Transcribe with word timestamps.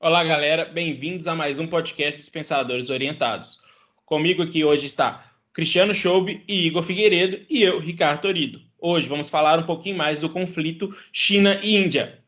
Olá, 0.00 0.22
galera, 0.22 0.64
bem-vindos 0.64 1.26
a 1.26 1.34
mais 1.34 1.58
um 1.58 1.66
podcast 1.66 2.20
dos 2.20 2.28
Pensadores 2.28 2.88
Orientados. 2.88 3.58
Comigo 4.06 4.44
aqui 4.44 4.64
hoje 4.64 4.86
está 4.86 5.24
Cristiano 5.52 5.92
Choube 5.92 6.44
e 6.46 6.68
Igor 6.68 6.84
Figueiredo 6.84 7.40
e 7.50 7.64
eu, 7.64 7.80
Ricardo 7.80 8.20
Torido. 8.20 8.60
Hoje 8.80 9.08
vamos 9.08 9.28
falar 9.28 9.58
um 9.58 9.64
pouquinho 9.64 9.96
mais 9.96 10.20
do 10.20 10.30
conflito 10.30 10.96
China 11.12 11.58
e 11.64 11.74
Índia. 11.74 12.20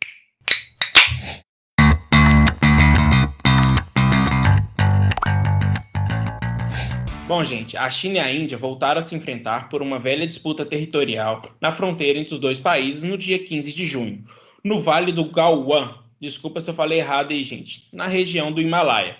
Bom, 7.28 7.44
gente, 7.44 7.76
a 7.76 7.88
China 7.88 8.16
e 8.16 8.18
a 8.18 8.32
Índia 8.32 8.58
voltaram 8.58 8.98
a 8.98 9.02
se 9.02 9.14
enfrentar 9.14 9.68
por 9.68 9.80
uma 9.80 10.00
velha 10.00 10.26
disputa 10.26 10.66
territorial 10.66 11.48
na 11.60 11.70
fronteira 11.70 12.18
entre 12.18 12.34
os 12.34 12.40
dois 12.40 12.58
países 12.58 13.04
no 13.04 13.16
dia 13.16 13.38
15 13.38 13.72
de 13.72 13.86
junho, 13.86 14.24
no 14.64 14.80
Vale 14.80 15.12
do 15.12 15.30
Galwan. 15.30 15.99
Desculpa 16.20 16.60
se 16.60 16.70
eu 16.70 16.74
falei 16.74 16.98
errado 16.98 17.32
aí, 17.32 17.42
gente. 17.44 17.88
Na 17.92 18.06
região 18.06 18.52
do 18.52 18.60
Himalaia. 18.60 19.16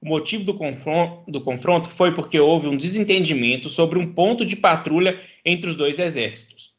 O 0.00 0.08
motivo 0.08 0.44
do 0.44 0.54
confronto, 0.54 1.30
do 1.30 1.40
confronto 1.40 1.88
foi 1.88 2.12
porque 2.12 2.38
houve 2.38 2.66
um 2.66 2.76
desentendimento 2.76 3.68
sobre 3.68 3.98
um 3.98 4.12
ponto 4.12 4.44
de 4.44 4.56
patrulha 4.56 5.20
entre 5.44 5.70
os 5.70 5.76
dois 5.76 5.98
exércitos. 5.98 6.72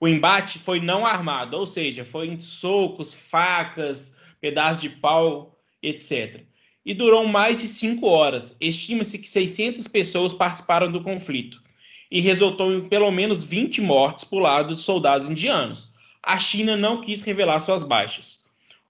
O 0.00 0.08
embate 0.08 0.58
foi 0.58 0.80
não 0.80 1.04
armado, 1.04 1.56
ou 1.56 1.66
seja, 1.66 2.04
foi 2.04 2.28
em 2.28 2.40
socos, 2.40 3.14
facas, 3.14 4.16
pedaços 4.40 4.80
de 4.80 4.88
pau, 4.88 5.58
etc 5.82 6.48
e 6.88 6.94
durou 6.94 7.28
mais 7.28 7.60
de 7.60 7.68
cinco 7.68 8.06
horas. 8.06 8.56
Estima-se 8.58 9.18
que 9.18 9.28
600 9.28 9.86
pessoas 9.88 10.32
participaram 10.32 10.90
do 10.90 11.02
conflito 11.02 11.62
e 12.10 12.18
resultou 12.18 12.72
em 12.72 12.88
pelo 12.88 13.10
menos 13.10 13.44
20 13.44 13.82
mortes 13.82 14.24
por 14.24 14.40
lado 14.40 14.74
de 14.74 14.80
soldados 14.80 15.28
indianos. 15.28 15.92
A 16.22 16.38
China 16.38 16.78
não 16.78 17.02
quis 17.02 17.20
revelar 17.20 17.60
suas 17.60 17.82
baixas. 17.82 18.42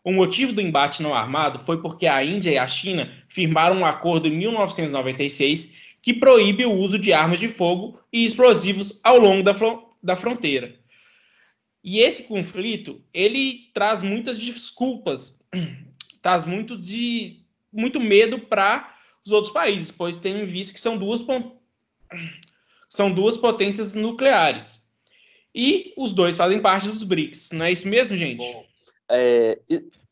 O 0.09 0.13
motivo 0.13 0.55
do 0.55 0.63
embate 0.63 1.03
não 1.03 1.13
armado 1.13 1.61
foi 1.61 1.83
porque 1.83 2.07
a 2.07 2.25
Índia 2.25 2.51
e 2.51 2.57
a 2.57 2.67
China 2.67 3.13
firmaram 3.29 3.77
um 3.77 3.85
acordo 3.85 4.27
em 4.27 4.31
1996 4.31 5.75
que 6.01 6.15
proíbe 6.15 6.65
o 6.65 6.73
uso 6.73 6.99
de 6.99 7.13
armas 7.13 7.39
de 7.39 7.47
fogo 7.47 8.01
e 8.11 8.25
explosivos 8.25 8.99
ao 9.05 9.19
longo 9.19 9.43
da, 9.43 9.55
da 10.03 10.17
fronteira. 10.17 10.75
E 11.85 11.99
esse 11.99 12.23
conflito, 12.23 13.05
ele 13.13 13.69
traz 13.75 14.01
muitas 14.01 14.39
desculpas, 14.39 15.45
traz 16.23 16.47
muito 16.47 16.75
de 16.75 17.43
muito 17.71 18.01
medo 18.01 18.39
para 18.39 18.97
os 19.23 19.31
outros 19.31 19.53
países, 19.53 19.91
pois 19.91 20.17
tem 20.17 20.43
visto 20.47 20.73
que 20.73 20.81
são 20.81 20.97
duas, 20.97 21.21
são 22.89 23.13
duas 23.13 23.37
potências 23.37 23.93
nucleares. 23.93 24.83
E 25.55 25.93
os 25.99 26.15
dois 26.15 26.35
fazem 26.35 26.63
parte 26.63 26.89
dos 26.89 27.03
BRICS, 27.03 27.51
não 27.53 27.67
é 27.67 27.73
isso 27.73 27.87
mesmo, 27.87 28.17
gente? 28.17 28.39
Bom, 28.39 28.65
é, 29.11 29.59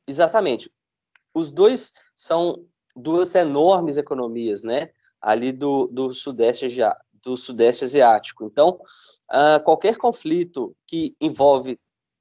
exatamente. 0.06 0.70
Os 1.34 1.52
dois 1.52 1.92
são 2.14 2.64
duas 2.94 3.34
enormes 3.34 3.96
economias, 3.96 4.62
né? 4.62 4.90
Ali 5.20 5.52
do, 5.52 5.86
do, 5.88 6.14
sudeste, 6.14 6.66
do 7.22 7.36
sudeste 7.36 7.84
asiático. 7.84 8.44
Então, 8.44 8.80
uh, 9.30 9.62
qualquer 9.64 9.96
conflito 9.96 10.74
que 10.86 11.14
envolve 11.20 11.78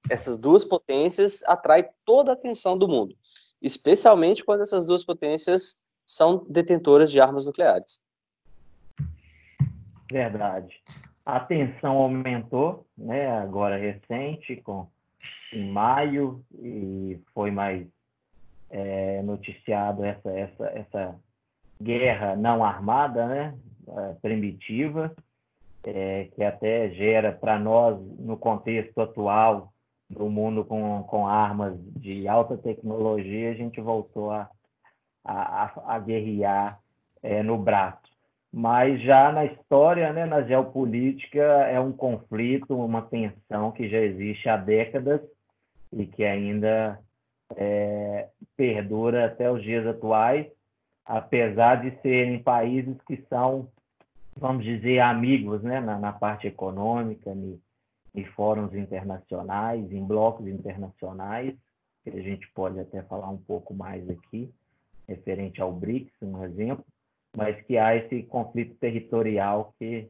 essas 0.09 0.37
duas 0.37 0.63
potências 0.63 1.43
atrai 1.43 1.89
toda 2.05 2.31
a 2.31 2.33
atenção 2.33 2.77
do 2.77 2.87
mundo 2.87 3.15
especialmente 3.65 4.45
quando 4.45 4.61
essas 4.61 4.85
duas 4.85 5.03
potências 5.03 5.81
são 6.05 6.45
detentoras 6.47 7.11
de 7.11 7.19
armas 7.19 7.47
nucleares. 7.47 8.05
Verdade. 10.11 10.81
A 11.25 11.39
tensão 11.39 11.97
aumentou, 11.97 12.85
né, 12.95 13.27
agora 13.27 13.77
recente, 13.77 14.57
com, 14.57 14.87
em 15.53 15.69
maio, 15.71 16.43
e 16.53 17.19
foi 17.33 17.51
mais 17.51 17.87
é, 18.69 19.21
noticiado 19.21 20.03
essa, 20.03 20.29
essa, 20.31 20.65
essa 20.67 21.15
guerra 21.81 22.35
não 22.35 22.63
armada, 22.63 23.27
né, 23.27 23.57
é, 23.87 24.13
primitiva, 24.21 25.15
é, 25.83 26.25
que 26.35 26.43
até 26.43 26.89
gera 26.91 27.31
para 27.31 27.59
nós, 27.59 27.99
no 28.19 28.37
contexto 28.37 28.99
atual, 29.01 29.71
do 30.09 30.29
mundo 30.29 30.63
com, 30.63 31.03
com 31.03 31.27
armas 31.27 31.75
de 31.95 32.27
alta 32.27 32.57
tecnologia, 32.57 33.51
a 33.51 33.55
gente 33.55 33.81
voltou 33.81 34.31
a, 34.31 34.49
a, 35.23 35.95
a 35.95 35.99
guerrear 35.99 36.79
é, 37.23 37.41
no 37.41 37.57
braço. 37.57 38.04
Mas 38.57 39.01
já 39.01 39.33
na 39.33 39.43
história, 39.43 40.13
né, 40.13 40.25
na 40.25 40.41
geopolítica, 40.41 41.41
é 41.41 41.77
um 41.77 41.91
conflito, 41.91 42.73
uma 42.73 43.01
tensão 43.01 43.69
que 43.73 43.89
já 43.89 43.97
existe 43.99 44.47
há 44.47 44.55
décadas 44.55 45.19
e 45.91 46.05
que 46.05 46.23
ainda 46.23 46.97
é, 47.57 48.29
perdura 48.55 49.25
até 49.25 49.51
os 49.51 49.61
dias 49.61 49.85
atuais, 49.85 50.47
apesar 51.03 51.81
de 51.81 52.01
serem 52.01 52.41
países 52.41 52.95
que 53.05 53.17
são, 53.27 53.67
vamos 54.37 54.63
dizer, 54.63 55.01
amigos 55.01 55.61
né, 55.61 55.81
na, 55.81 55.99
na 55.99 56.13
parte 56.13 56.47
econômica, 56.47 57.35
em 58.15 58.23
fóruns 58.37 58.73
internacionais, 58.73 59.91
em 59.91 60.01
blocos 60.01 60.47
internacionais, 60.47 61.53
que 62.05 62.09
a 62.09 62.21
gente 62.21 62.49
pode 62.53 62.79
até 62.79 63.03
falar 63.03 63.29
um 63.29 63.37
pouco 63.37 63.73
mais 63.73 64.09
aqui, 64.09 64.49
referente 65.09 65.61
ao 65.61 65.73
BRICS, 65.73 66.13
um 66.21 66.41
exemplo, 66.41 66.85
mas 67.35 67.59
que 67.65 67.77
há 67.77 67.95
esse 67.95 68.23
conflito 68.23 68.75
territorial 68.75 69.73
que, 69.77 70.09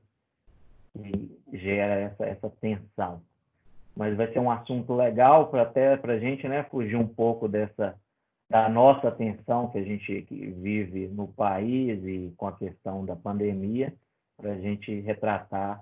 que 0.93 1.39
gera 1.53 2.01
essa, 2.01 2.25
essa 2.25 2.49
tensão. 2.61 3.21
Mas 3.95 4.15
vai 4.15 4.31
ser 4.31 4.39
um 4.39 4.51
assunto 4.51 4.93
legal 4.93 5.47
para 5.47 5.63
até 5.63 5.95
para 5.97 6.13
a 6.13 6.19
gente 6.19 6.47
né, 6.47 6.63
fugir 6.63 6.95
um 6.95 7.07
pouco 7.07 7.47
dessa 7.47 7.95
da 8.47 8.69
nossa 8.69 9.09
tensão 9.11 9.71
que 9.71 9.79
a 9.79 9.83
gente 9.83 10.21
vive 10.61 11.07
no 11.07 11.27
país 11.27 11.99
e 12.03 12.31
com 12.37 12.47
a 12.47 12.55
questão 12.55 13.03
da 13.03 13.15
pandemia, 13.15 13.91
para 14.37 14.51
a 14.51 14.57
gente 14.59 14.99
retratar 14.99 15.81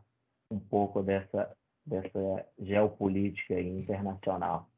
um 0.49 0.59
pouco 0.59 1.03
dessa 1.03 1.53
dessa 1.85 2.45
geopolítica 2.61 3.59
internacional. 3.59 4.69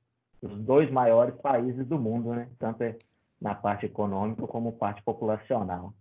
Os 0.41 0.57
dois 0.59 0.89
maiores 0.91 1.35
países 1.35 1.85
do 1.85 1.99
mundo, 1.99 2.33
né? 2.33 2.49
tanto 2.57 2.83
é 2.83 2.95
na 3.39 3.53
parte 3.53 3.85
econômica 3.85 4.47
como 4.47 4.73
parte 4.73 5.03
populacional. 5.03 5.93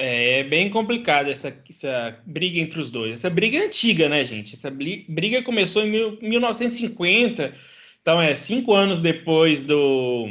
É, 0.00 0.44
bem 0.44 0.70
complicado 0.70 1.28
essa, 1.28 1.52
essa 1.68 2.22
briga 2.24 2.60
entre 2.60 2.80
os 2.80 2.88
dois. 2.88 3.14
Essa 3.14 3.28
briga 3.28 3.58
é 3.58 3.66
antiga, 3.66 4.08
né, 4.08 4.24
gente? 4.24 4.54
Essa 4.54 4.70
briga 4.70 5.42
começou 5.42 5.82
em 5.82 5.90
mil, 5.90 6.18
1950, 6.22 7.52
então 8.00 8.22
é 8.22 8.32
cinco 8.36 8.72
anos 8.72 9.00
depois 9.00 9.64
do, 9.64 10.28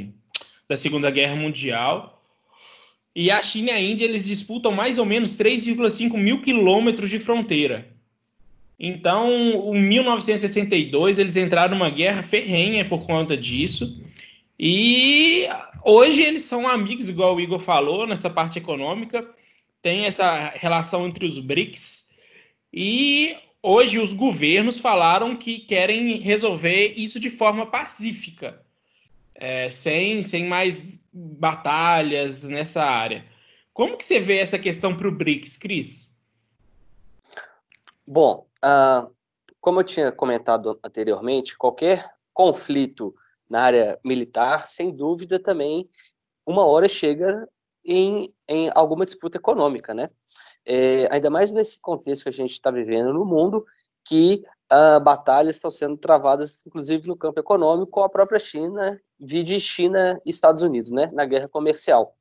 da 0.69 0.77
Segunda 0.77 1.11
Guerra 1.11 1.35
Mundial. 1.35 2.23
E 3.13 3.29
a 3.29 3.43
China 3.43 3.71
e 3.71 3.73
a 3.73 3.81
Índia 3.81 4.05
eles 4.05 4.25
disputam 4.25 4.71
mais 4.71 4.97
ou 4.97 5.05
menos 5.05 5.37
3,5 5.37 6.17
mil 6.17 6.41
quilômetros 6.41 7.09
de 7.09 7.19
fronteira. 7.19 7.89
Então, 8.79 9.29
em 9.75 9.81
1962, 9.81 11.19
eles 11.19 11.35
entraram 11.35 11.77
numa 11.77 11.89
guerra 11.89 12.23
ferrenha 12.23 12.85
por 12.87 13.05
conta 13.05 13.35
disso. 13.35 14.01
E 14.57 15.45
hoje 15.83 16.21
eles 16.21 16.43
são 16.43 16.65
amigos, 16.65 17.09
igual 17.09 17.35
o 17.35 17.41
Igor 17.41 17.59
falou, 17.59 18.07
nessa 18.07 18.29
parte 18.29 18.59
econômica. 18.59 19.27
Tem 19.81 20.05
essa 20.05 20.49
relação 20.49 21.07
entre 21.07 21.25
os 21.25 21.39
BRICS. 21.39 22.09
E 22.73 23.37
hoje 23.61 23.99
os 23.99 24.13
governos 24.13 24.79
falaram 24.79 25.35
que 25.35 25.59
querem 25.59 26.17
resolver 26.17 26.93
isso 26.97 27.19
de 27.19 27.29
forma 27.29 27.65
pacífica, 27.65 28.61
é, 29.35 29.69
sem, 29.69 30.21
sem 30.21 30.45
mais 30.45 31.01
batalhas 31.13 32.43
nessa 32.43 32.83
área. 32.83 33.25
Como 33.73 33.97
que 33.97 34.05
você 34.05 34.19
vê 34.19 34.39
essa 34.39 34.59
questão 34.59 34.95
para 34.95 35.07
o 35.07 35.11
BRICS, 35.11 35.57
Cris? 35.57 36.13
Bom, 38.07 38.47
Uh, 38.63 39.13
como 39.61 39.79
eu 39.79 39.83
tinha 39.83 40.11
comentado 40.11 40.79
anteriormente, 40.83 41.57
qualquer 41.57 42.09
conflito 42.33 43.13
na 43.49 43.61
área 43.61 43.99
militar, 44.03 44.67
sem 44.67 44.91
dúvida 44.91 45.39
também, 45.39 45.87
uma 46.45 46.65
hora 46.65 46.87
chega 46.87 47.47
em, 47.83 48.33
em 48.47 48.71
alguma 48.73 49.05
disputa 49.05 49.37
econômica, 49.37 49.93
né? 49.93 50.09
É, 50.65 51.07
ainda 51.11 51.29
mais 51.29 51.51
nesse 51.51 51.79
contexto 51.79 52.23
que 52.23 52.29
a 52.29 52.33
gente 52.33 52.51
está 52.51 52.71
vivendo 52.71 53.13
no 53.13 53.25
mundo, 53.25 53.65
que 54.05 54.43
uh, 54.71 54.99
batalhas 55.01 55.57
estão 55.57 55.69
sendo 55.69 55.97
travadas, 55.97 56.61
inclusive 56.65 57.07
no 57.07 57.17
campo 57.17 57.39
econômico, 57.39 57.91
com 57.91 58.03
a 58.03 58.09
própria 58.09 58.39
China, 58.39 58.99
vide 59.19 59.59
China 59.59 60.19
e 60.25 60.29
Estados 60.29 60.63
Unidos, 60.63 60.91
né? 60.91 61.09
Na 61.13 61.25
guerra 61.25 61.49
comercial. 61.49 62.15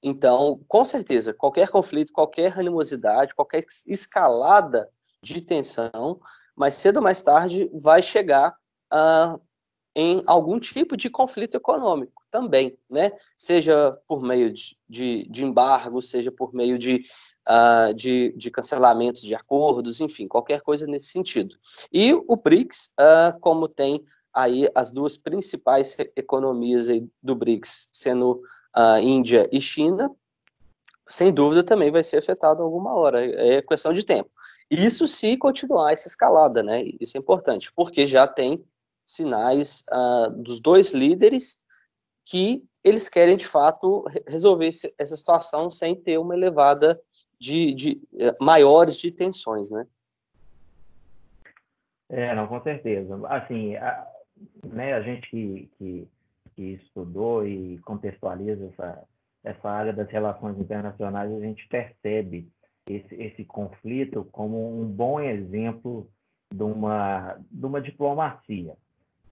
Então, 0.00 0.60
com 0.68 0.84
certeza, 0.84 1.34
qualquer 1.34 1.68
conflito, 1.68 2.12
qualquer 2.12 2.56
animosidade, 2.56 3.34
qualquer 3.34 3.64
escalada 3.86 4.88
de 5.20 5.40
tensão, 5.40 6.20
mas 6.54 6.76
cedo 6.76 6.98
ou 6.98 7.02
mais 7.02 7.20
tarde 7.20 7.68
vai 7.74 8.00
chegar 8.00 8.56
uh, 8.92 9.40
em 9.96 10.22
algum 10.26 10.60
tipo 10.60 10.96
de 10.96 11.10
conflito 11.10 11.56
econômico 11.56 12.17
também, 12.30 12.78
né? 12.88 13.12
Seja 13.36 13.98
por 14.06 14.22
meio 14.22 14.52
de, 14.52 14.76
de, 14.88 15.28
de 15.28 15.44
embargo, 15.44 16.00
seja 16.00 16.30
por 16.30 16.54
meio 16.54 16.78
de, 16.78 17.04
uh, 17.48 17.94
de, 17.94 18.32
de 18.36 18.50
cancelamentos 18.50 19.22
de 19.22 19.34
acordos, 19.34 20.00
enfim, 20.00 20.28
qualquer 20.28 20.60
coisa 20.60 20.86
nesse 20.86 21.06
sentido. 21.06 21.56
E 21.92 22.12
o 22.12 22.36
BRICS, 22.36 22.94
uh, 22.98 23.38
como 23.40 23.68
tem 23.68 24.04
aí 24.32 24.68
as 24.74 24.92
duas 24.92 25.16
principais 25.16 25.96
economias 26.14 26.86
do 27.22 27.34
BRICS, 27.34 27.90
sendo 27.92 28.42
a 28.72 29.00
Índia 29.00 29.48
e 29.50 29.60
China, 29.60 30.10
sem 31.06 31.32
dúvida 31.32 31.64
também 31.64 31.90
vai 31.90 32.04
ser 32.04 32.18
afetado 32.18 32.62
alguma 32.62 32.94
hora, 32.94 33.24
é 33.24 33.62
questão 33.62 33.92
de 33.92 34.04
tempo. 34.04 34.30
Isso 34.70 35.08
se 35.08 35.36
continuar 35.38 35.92
essa 35.92 36.06
escalada, 36.06 36.62
né? 36.62 36.84
Isso 37.00 37.16
é 37.16 37.20
importante, 37.20 37.72
porque 37.72 38.06
já 38.06 38.26
tem 38.26 38.62
sinais 39.06 39.84
uh, 39.90 40.30
dos 40.30 40.60
dois 40.60 40.92
líderes 40.92 41.66
que 42.28 42.62
eles 42.84 43.08
querem 43.08 43.38
de 43.38 43.46
fato 43.46 44.04
resolver 44.26 44.68
essa 44.98 45.16
situação 45.16 45.70
sem 45.70 45.96
ter 45.96 46.18
uma 46.18 46.34
elevada 46.34 47.00
de, 47.40 47.72
de 47.72 48.02
eh, 48.18 48.36
maiores 48.38 48.98
de 48.98 49.10
tensões, 49.10 49.70
né? 49.70 49.86
É, 52.10 52.34
não, 52.34 52.46
com 52.46 52.62
certeza. 52.62 53.18
Assim, 53.28 53.76
a, 53.76 54.06
né, 54.62 54.92
a 54.92 55.00
gente 55.00 55.28
que, 55.30 55.70
que, 55.78 56.08
que, 56.54 56.62
estudou 56.74 57.46
e 57.46 57.78
contextualiza 57.78 58.66
essa, 58.66 59.04
essa 59.44 59.70
área 59.70 59.92
das 59.92 60.10
relações 60.10 60.58
internacionais, 60.58 61.32
a 61.32 61.40
gente 61.40 61.66
percebe 61.66 62.46
esse, 62.86 63.14
esse 63.14 63.44
conflito 63.44 64.28
como 64.32 64.80
um 64.80 64.86
bom 64.86 65.18
exemplo 65.18 66.10
de 66.52 66.62
uma, 66.62 67.38
de 67.50 67.66
uma 67.66 67.80
diplomacia, 67.80 68.76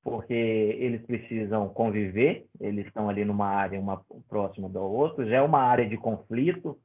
porque 0.07 0.33
eles 0.33 1.05
precisam 1.05 1.69
conviver, 1.69 2.47
eles 2.61 2.87
estão 2.87 3.09
ali 3.09 3.25
numa 3.25 3.49
área 3.49 3.81
uma 3.81 4.01
próxima 4.29 4.69
da 4.69 4.81
outra, 4.81 5.27
já 5.27 5.39
é 5.39 5.43
uma 5.43 5.59
área 5.59 5.85
de 5.85 5.97
conflito 5.97 6.79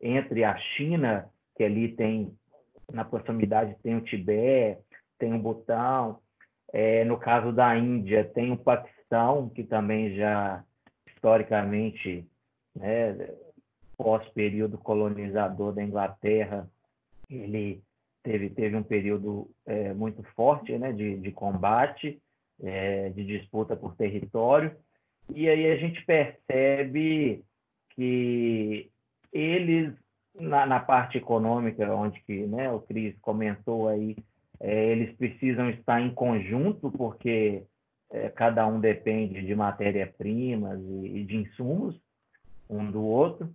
entre 0.00 0.42
a 0.42 0.56
China, 0.56 1.28
que 1.54 1.62
ali 1.62 1.94
tem, 1.94 2.34
na 2.90 3.04
proximidade 3.04 3.76
tem 3.82 3.94
o 3.94 4.00
Tibete, 4.00 4.80
tem 5.18 5.34
o 5.34 5.38
Butão, 5.38 6.18
é, 6.72 7.04
no 7.04 7.18
caso 7.18 7.52
da 7.52 7.76
Índia 7.76 8.24
tem 8.24 8.52
o 8.52 8.56
Paquistão, 8.56 9.50
que 9.50 9.64
também 9.64 10.16
já 10.16 10.64
historicamente, 11.14 12.26
né, 12.74 13.34
pós-período 13.98 14.78
colonizador 14.78 15.74
da 15.74 15.82
Inglaterra, 15.82 16.66
ele 17.28 17.82
teve, 18.22 18.48
teve 18.48 18.74
um 18.74 18.82
período 18.82 19.50
é, 19.66 19.92
muito 19.92 20.22
forte 20.34 20.72
né, 20.78 20.90
de, 20.90 21.18
de 21.18 21.30
combate, 21.32 22.18
é, 22.62 23.10
de 23.10 23.24
disputa 23.24 23.76
por 23.76 23.94
território, 23.96 24.74
e 25.34 25.48
aí 25.48 25.70
a 25.70 25.76
gente 25.76 26.04
percebe 26.04 27.42
que 27.90 28.90
eles, 29.32 29.92
na, 30.34 30.66
na 30.66 30.80
parte 30.80 31.18
econômica, 31.18 31.94
onde 31.94 32.20
que, 32.22 32.46
né, 32.46 32.70
o 32.70 32.80
Cris 32.80 33.14
comentou 33.20 33.88
aí, 33.88 34.16
é, 34.60 34.92
eles 34.92 35.14
precisam 35.16 35.70
estar 35.70 36.00
em 36.00 36.10
conjunto, 36.10 36.90
porque 36.90 37.64
é, 38.10 38.28
cada 38.28 38.66
um 38.66 38.78
depende 38.78 39.42
de 39.42 39.54
matéria-primas 39.54 40.78
e, 40.80 41.18
e, 41.18 41.24
de 41.24 41.36
insumos 41.36 41.98
um 42.68 42.90
do 42.90 43.02
outro. 43.02 43.50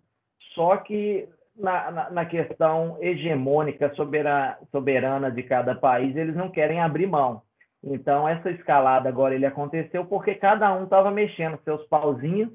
Só 0.53 0.77
que 0.77 1.29
na, 1.55 1.91
na, 1.91 2.09
na 2.09 2.25
questão 2.25 2.97
hegemônica, 2.99 3.93
soberana, 3.95 4.57
soberana 4.71 5.31
de 5.31 5.43
cada 5.43 5.75
país, 5.75 6.15
eles 6.15 6.35
não 6.35 6.49
querem 6.49 6.81
abrir 6.81 7.07
mão. 7.07 7.41
Então, 7.89 8.27
essa 8.27 8.51
escalada 8.51 9.07
agora 9.07 9.33
ele 9.33 9.45
aconteceu 9.45 10.05
porque 10.05 10.35
cada 10.35 10.73
um 10.73 10.83
estava 10.83 11.09
mexendo 11.09 11.59
seus 11.63 11.85
pauzinhos. 11.87 12.49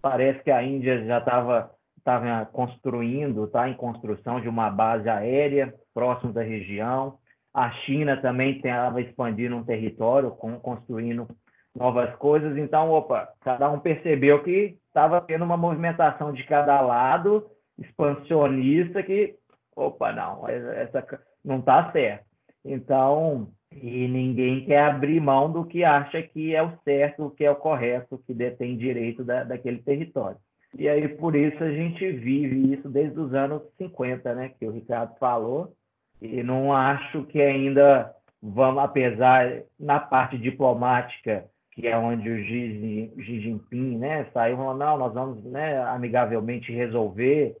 Parece 0.00 0.42
que 0.44 0.50
a 0.50 0.62
Índia 0.62 1.04
já 1.04 1.18
estava 1.18 1.70
estava 1.98 2.46
construindo, 2.46 3.44
está 3.44 3.68
em 3.68 3.74
construção 3.74 4.40
de 4.40 4.48
uma 4.48 4.70
base 4.70 5.08
aérea 5.08 5.74
próximo 5.92 6.32
da 6.32 6.42
região. 6.42 7.18
A 7.52 7.70
China 7.70 8.16
também 8.16 8.56
estava 8.56 9.02
expandindo 9.02 9.56
um 9.56 9.64
território, 9.64 10.30
construindo 10.30 11.28
novas 11.74 12.14
coisas. 12.16 12.56
Então, 12.56 12.90
opa, 12.90 13.28
cada 13.40 13.68
um 13.68 13.80
percebeu 13.80 14.42
que 14.42 14.78
estava 14.86 15.20
tendo 15.20 15.44
uma 15.44 15.56
movimentação 15.56 16.32
de 16.32 16.44
cada 16.44 16.80
lado 16.80 17.46
expansionista 17.78 19.02
que, 19.02 19.34
opa, 19.76 20.12
não, 20.12 20.48
essa 20.48 21.04
não 21.44 21.58
está 21.58 21.92
certo. 21.92 22.24
Então, 22.64 23.48
e 23.72 24.08
ninguém 24.08 24.64
quer 24.64 24.80
abrir 24.80 25.20
mão 25.20 25.50
do 25.50 25.64
que 25.64 25.84
acha 25.84 26.22
que 26.22 26.54
é 26.54 26.62
o 26.62 26.72
certo, 26.84 27.26
o 27.26 27.30
que 27.30 27.44
é 27.44 27.50
o 27.50 27.56
correto, 27.56 28.22
que 28.26 28.34
detém 28.34 28.76
direito 28.76 29.24
da, 29.24 29.44
daquele 29.44 29.78
território. 29.78 30.38
E 30.76 30.88
aí, 30.88 31.08
por 31.08 31.34
isso, 31.34 31.62
a 31.62 31.70
gente 31.70 32.10
vive 32.12 32.74
isso 32.74 32.88
desde 32.88 33.18
os 33.18 33.32
anos 33.34 33.62
50, 33.78 34.34
né, 34.34 34.50
que 34.58 34.66
o 34.66 34.70
Ricardo 34.70 35.16
falou, 35.18 35.72
e 36.20 36.42
não 36.42 36.72
acho 36.72 37.24
que 37.24 37.40
ainda 37.40 38.12
vamos, 38.42 38.82
apesar, 38.82 39.62
na 39.78 39.98
parte 39.98 40.36
diplomática, 40.36 41.46
que 41.72 41.86
é 41.86 41.96
onde 41.96 42.28
o 42.28 42.44
Xi, 42.44 43.12
Xi 43.16 43.40
Jinping 43.40 43.98
né, 43.98 44.26
saiu 44.32 44.56
falando, 44.56 44.78
não, 44.78 44.98
nós 44.98 45.14
vamos 45.14 45.44
né, 45.44 45.80
amigavelmente 45.84 46.72
resolver, 46.72 47.56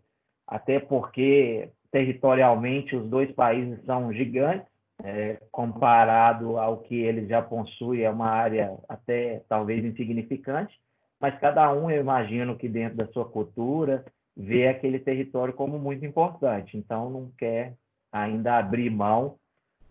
até 0.46 0.80
porque 0.80 1.70
territorialmente 1.90 2.96
os 2.96 3.08
dois 3.08 3.30
países 3.32 3.82
são 3.84 4.12
gigantes, 4.12 4.66
é, 5.02 5.38
comparado 5.50 6.58
ao 6.58 6.78
que 6.78 6.96
eles 6.96 7.28
já 7.28 7.40
possuem, 7.40 8.02
é 8.02 8.10
uma 8.10 8.28
área 8.28 8.76
até 8.88 9.42
talvez 9.48 9.84
insignificante, 9.84 10.74
mas 11.20 11.38
cada 11.40 11.72
um, 11.72 11.90
eu 11.90 12.00
imagino 12.00 12.56
que 12.56 12.68
dentro 12.68 12.96
da 12.96 13.06
sua 13.08 13.24
cultura, 13.24 14.04
vê 14.36 14.68
aquele 14.68 15.00
território 15.00 15.52
como 15.52 15.78
muito 15.78 16.06
importante, 16.06 16.76
então 16.76 17.10
não 17.10 17.30
quer 17.36 17.74
ainda 18.12 18.56
abrir 18.56 18.88
mão, 18.88 19.36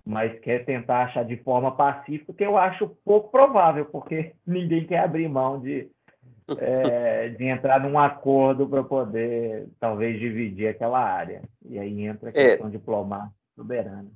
mas 0.05 0.39
quer 0.39 0.63
tentar 0.63 1.03
achar 1.03 1.25
de 1.25 1.35
forma 1.43 1.75
pacífica, 1.75 2.33
que 2.33 2.45
eu 2.45 2.57
acho 2.57 2.95
pouco 3.03 3.29
provável, 3.29 3.85
porque 3.85 4.33
ninguém 4.47 4.85
quer 4.85 4.99
abrir 4.99 5.27
mão 5.27 5.59
de, 5.59 5.89
é, 6.59 7.27
de 7.29 7.43
entrar 7.43 7.81
num 7.81 7.99
acordo 7.99 8.67
para 8.67 8.83
poder, 8.83 9.67
talvez, 9.81 10.17
dividir 10.17 10.69
aquela 10.69 10.99
área. 10.99 11.41
E 11.65 11.77
aí 11.77 12.05
entra 12.05 12.29
a 12.29 12.31
é. 12.31 12.33
questão 12.33 12.67
é. 12.67 12.71
diplomática 12.71 13.35
soberana. 13.53 14.09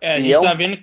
É, 0.00 0.14
a 0.14 0.20
gente 0.20 0.32
está 0.32 0.50
é 0.50 0.54
um... 0.54 0.56
vendo. 0.56 0.82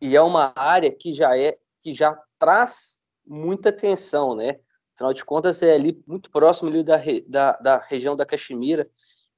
E 0.00 0.16
é 0.16 0.20
uma 0.20 0.52
área 0.54 0.90
que 0.90 1.12
já 1.12 1.36
é 1.38 1.56
que 1.80 1.92
já 1.92 2.18
traz 2.38 3.00
muita 3.26 3.72
tensão, 3.72 4.34
né? 4.34 4.58
Afinal 4.94 5.12
de 5.12 5.24
contas, 5.24 5.62
é 5.62 5.74
ali 5.74 6.02
muito 6.06 6.30
próximo 6.30 6.70
ali 6.70 6.82
da, 6.82 6.96
da, 7.26 7.52
da 7.52 7.78
região 7.78 8.14
da 8.14 8.24
Caxemira, 8.24 8.88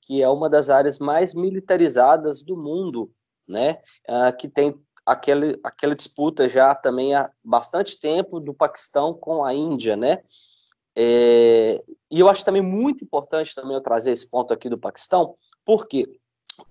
que 0.01 0.23
é 0.23 0.29
uma 0.29 0.49
das 0.49 0.71
áreas 0.71 0.99
mais 0.99 1.35
militarizadas 1.35 2.43
do 2.43 2.57
mundo, 2.57 3.11
né? 3.49 3.81
Uh, 4.09 4.37
que 4.37 4.49
tem 4.49 4.75
aquele, 5.05 5.59
aquela 5.63 5.95
disputa 5.95 6.49
já 6.49 6.75
também 6.75 7.15
há 7.15 7.31
bastante 7.43 7.99
tempo 7.99 8.41
do 8.41 8.53
Paquistão 8.53 9.15
com 9.15 9.45
a 9.45 9.55
Índia, 9.55 9.97
né? 9.97 10.23
É, 10.95 11.83
e 12.11 12.21
eu 12.21 12.29
acho 12.29 12.45
também 12.45 12.63
muito 12.63 13.05
importante 13.05 13.55
também 13.55 13.75
eu 13.75 13.83
trazer 13.83 14.13
esse 14.13 14.29
ponto 14.31 14.53
aqui 14.53 14.69
do 14.69 14.79
Paquistão, 14.79 15.35
por 15.65 15.87
quê? 15.87 16.07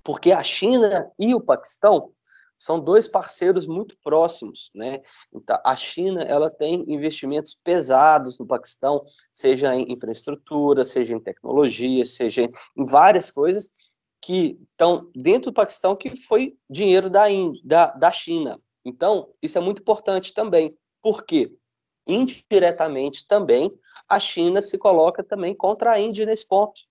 Porque 0.03 0.32
a 0.32 0.44
China 0.44 1.12
e 1.17 1.34
o 1.34 1.41
Paquistão 1.41 2.12
são 2.58 2.79
dois 2.79 3.08
parceiros 3.08 3.67
muito 3.67 3.98
próximos, 4.01 4.72
né? 4.74 5.01
Então, 5.34 5.60
a 5.63 5.75
China 5.75 6.24
ela 6.24 6.50
tem 6.50 6.86
investimentos 6.88 7.53
pesados 7.53 8.39
no 8.39 8.48
Paquistão, 8.48 9.03
seja 9.34 9.75
em 9.75 9.91
infraestrutura, 9.91 10.86
seja 10.86 11.13
em 11.13 11.20
tecnologia, 11.20 12.05
seja 12.05 12.44
em 12.44 12.86
várias 12.86 13.29
coisas 13.29 13.70
que 14.22 14.58
estão 14.72 15.12
dentro 15.15 15.51
do 15.51 15.55
Paquistão 15.55 15.96
que 15.96 16.15
foi 16.15 16.58
dinheiro 16.70 17.10
da, 17.10 17.25
da, 17.63 17.88
da 17.88 18.12
China. 18.12 18.60
Então, 18.84 19.29
isso 19.41 19.58
é 19.58 19.62
muito 19.62 19.82
importante 19.82 20.34
também, 20.34 20.75
porque 21.01 21.55
indiretamente 22.08 23.27
também 23.27 23.72
a 24.08 24.20
China 24.20 24.62
se 24.62 24.77
coloca 24.77 25.24
também 25.24 25.55
contra 25.55 25.91
a 25.91 26.00
Índia 26.00 26.25
nesse 26.25 26.48
ponto. 26.48 26.82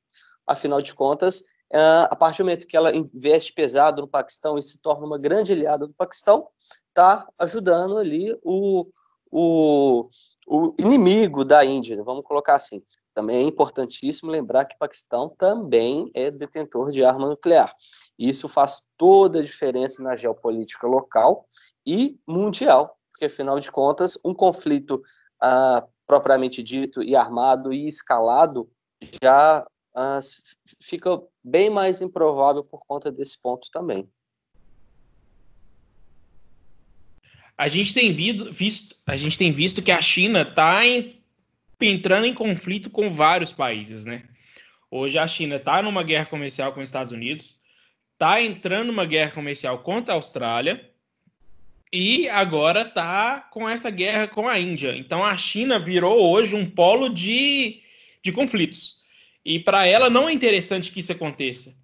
Afinal 0.47 0.83
de 0.83 0.95
contas, 0.95 1.43
a 1.75 2.15
partir 2.15 2.39
do 2.39 2.45
momento 2.45 2.67
que 2.67 2.77
ela 2.77 2.95
investe 2.95 3.53
pesado 3.53 4.03
no 4.03 4.09
Paquistão 4.09 4.57
e 4.57 4.63
se 4.63 4.81
torna 4.81 5.07
uma 5.07 5.19
grande 5.19 5.53
aliada 5.53 5.87
do 5.87 5.95
Paquistão, 5.95 6.49
está 6.89 7.27
ajudando 7.39 7.99
ali 7.99 8.33
o, 8.45 8.87
o, 9.31 10.09
o 10.47 10.75
inimigo 10.79 11.45
da 11.45 11.65
Índia, 11.65 12.01
vamos 12.05 12.25
colocar 12.25 12.55
assim. 12.55 12.83
Também 13.13 13.39
é 13.39 13.43
importantíssimo 13.43 14.31
lembrar 14.31 14.65
que 14.65 14.75
o 14.77 14.79
Paquistão 14.79 15.29
também 15.29 16.11
é 16.15 16.31
detentor 16.31 16.91
de 16.91 17.05
arma 17.05 17.29
nuclear. 17.29 17.75
Isso 18.19 18.49
faz 18.49 18.83
toda 18.97 19.41
a 19.41 19.45
diferença 19.45 20.03
na 20.03 20.17
geopolítica 20.17 20.87
local 20.87 21.47
e 21.87 22.19
mundial, 22.27 22.97
porque 23.11 23.27
afinal 23.27 23.59
de 23.59 23.71
contas, 23.71 24.19
um 24.25 24.35
conflito 24.35 25.03
uh, 25.43 25.87
propriamente 26.07 26.63
dito 26.63 27.03
e 27.03 27.17
armado 27.17 27.73
e 27.73 27.87
escalado 27.87 28.69
já 29.23 29.65
uh, 29.95 30.21
fica 30.83 31.21
bem 31.43 31.71
mais 31.71 32.03
improvável 32.03 32.65
por 32.65 32.85
conta 32.87 33.11
desse 33.11 33.41
ponto 33.41 33.71
também. 33.71 34.09
A 37.57 37.69
gente 37.69 37.95
tem 37.95 38.13
visto, 38.13 38.97
a 39.07 39.17
gente 39.17 39.39
tem 39.39 39.53
visto 39.53 39.81
que 39.81 39.93
a 39.93 40.03
China 40.03 40.43
está 40.43 40.81
entrando 41.81 42.27
em 42.27 42.35
conflito 42.35 42.91
com 42.91 43.09
vários 43.09 43.53
países, 43.53 44.05
né? 44.05 44.25
Hoje 44.91 45.19
a 45.19 45.27
China 45.27 45.57
está 45.57 45.81
numa 45.83 46.03
guerra 46.03 46.27
comercial 46.27 46.73
com 46.73 46.81
os 46.81 46.89
Estados 46.89 47.13
Unidos, 47.13 47.57
está 48.13 48.41
entrando 48.43 48.89
numa 48.89 49.05
guerra 49.05 49.31
comercial 49.31 49.79
contra 49.81 50.15
a 50.15 50.17
Austrália 50.17 50.91
e 51.93 52.29
agora 52.29 52.83
está 52.83 53.41
com 53.41 53.69
essa 53.69 53.91
guerra 53.91 54.27
com 54.27 54.49
a 54.49 54.59
Índia. 54.59 54.97
Então 54.97 55.25
a 55.25 55.37
China 55.37 55.79
virou 55.79 56.29
hoje 56.29 56.57
um 56.57 56.69
polo 56.69 57.09
de, 57.09 57.83
de 58.23 58.33
conflitos. 58.33 59.04
E 59.45 59.59
para 59.59 59.87
ela 59.87 60.09
não 60.09 60.29
é 60.29 60.33
interessante 60.33 60.91
que 60.91 61.01
isso 61.01 61.13
aconteça. 61.13 61.75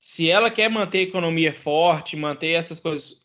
Se 0.00 0.28
ela 0.28 0.50
quer 0.50 0.68
manter 0.68 0.98
a 0.98 1.02
economia 1.02 1.54
forte, 1.54 2.16
manter 2.16 2.52
essas 2.52 2.80
coisas, 2.80 3.16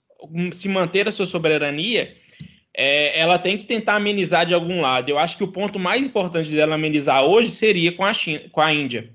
se 0.51 0.69
manter 0.69 1.07
a 1.07 1.11
sua 1.11 1.25
soberania, 1.25 2.15
é, 2.75 3.19
ela 3.19 3.37
tem 3.37 3.57
que 3.57 3.65
tentar 3.65 3.95
amenizar 3.95 4.45
de 4.45 4.53
algum 4.53 4.81
lado. 4.81 5.09
Eu 5.09 5.17
acho 5.17 5.37
que 5.37 5.43
o 5.43 5.51
ponto 5.51 5.79
mais 5.79 6.05
importante 6.05 6.49
dela 6.49 6.75
amenizar 6.75 7.23
hoje 7.23 7.51
seria 7.51 7.91
com 7.91 8.03
a, 8.03 8.13
China, 8.13 8.41
com 8.51 8.61
a 8.61 8.73
Índia, 8.73 9.11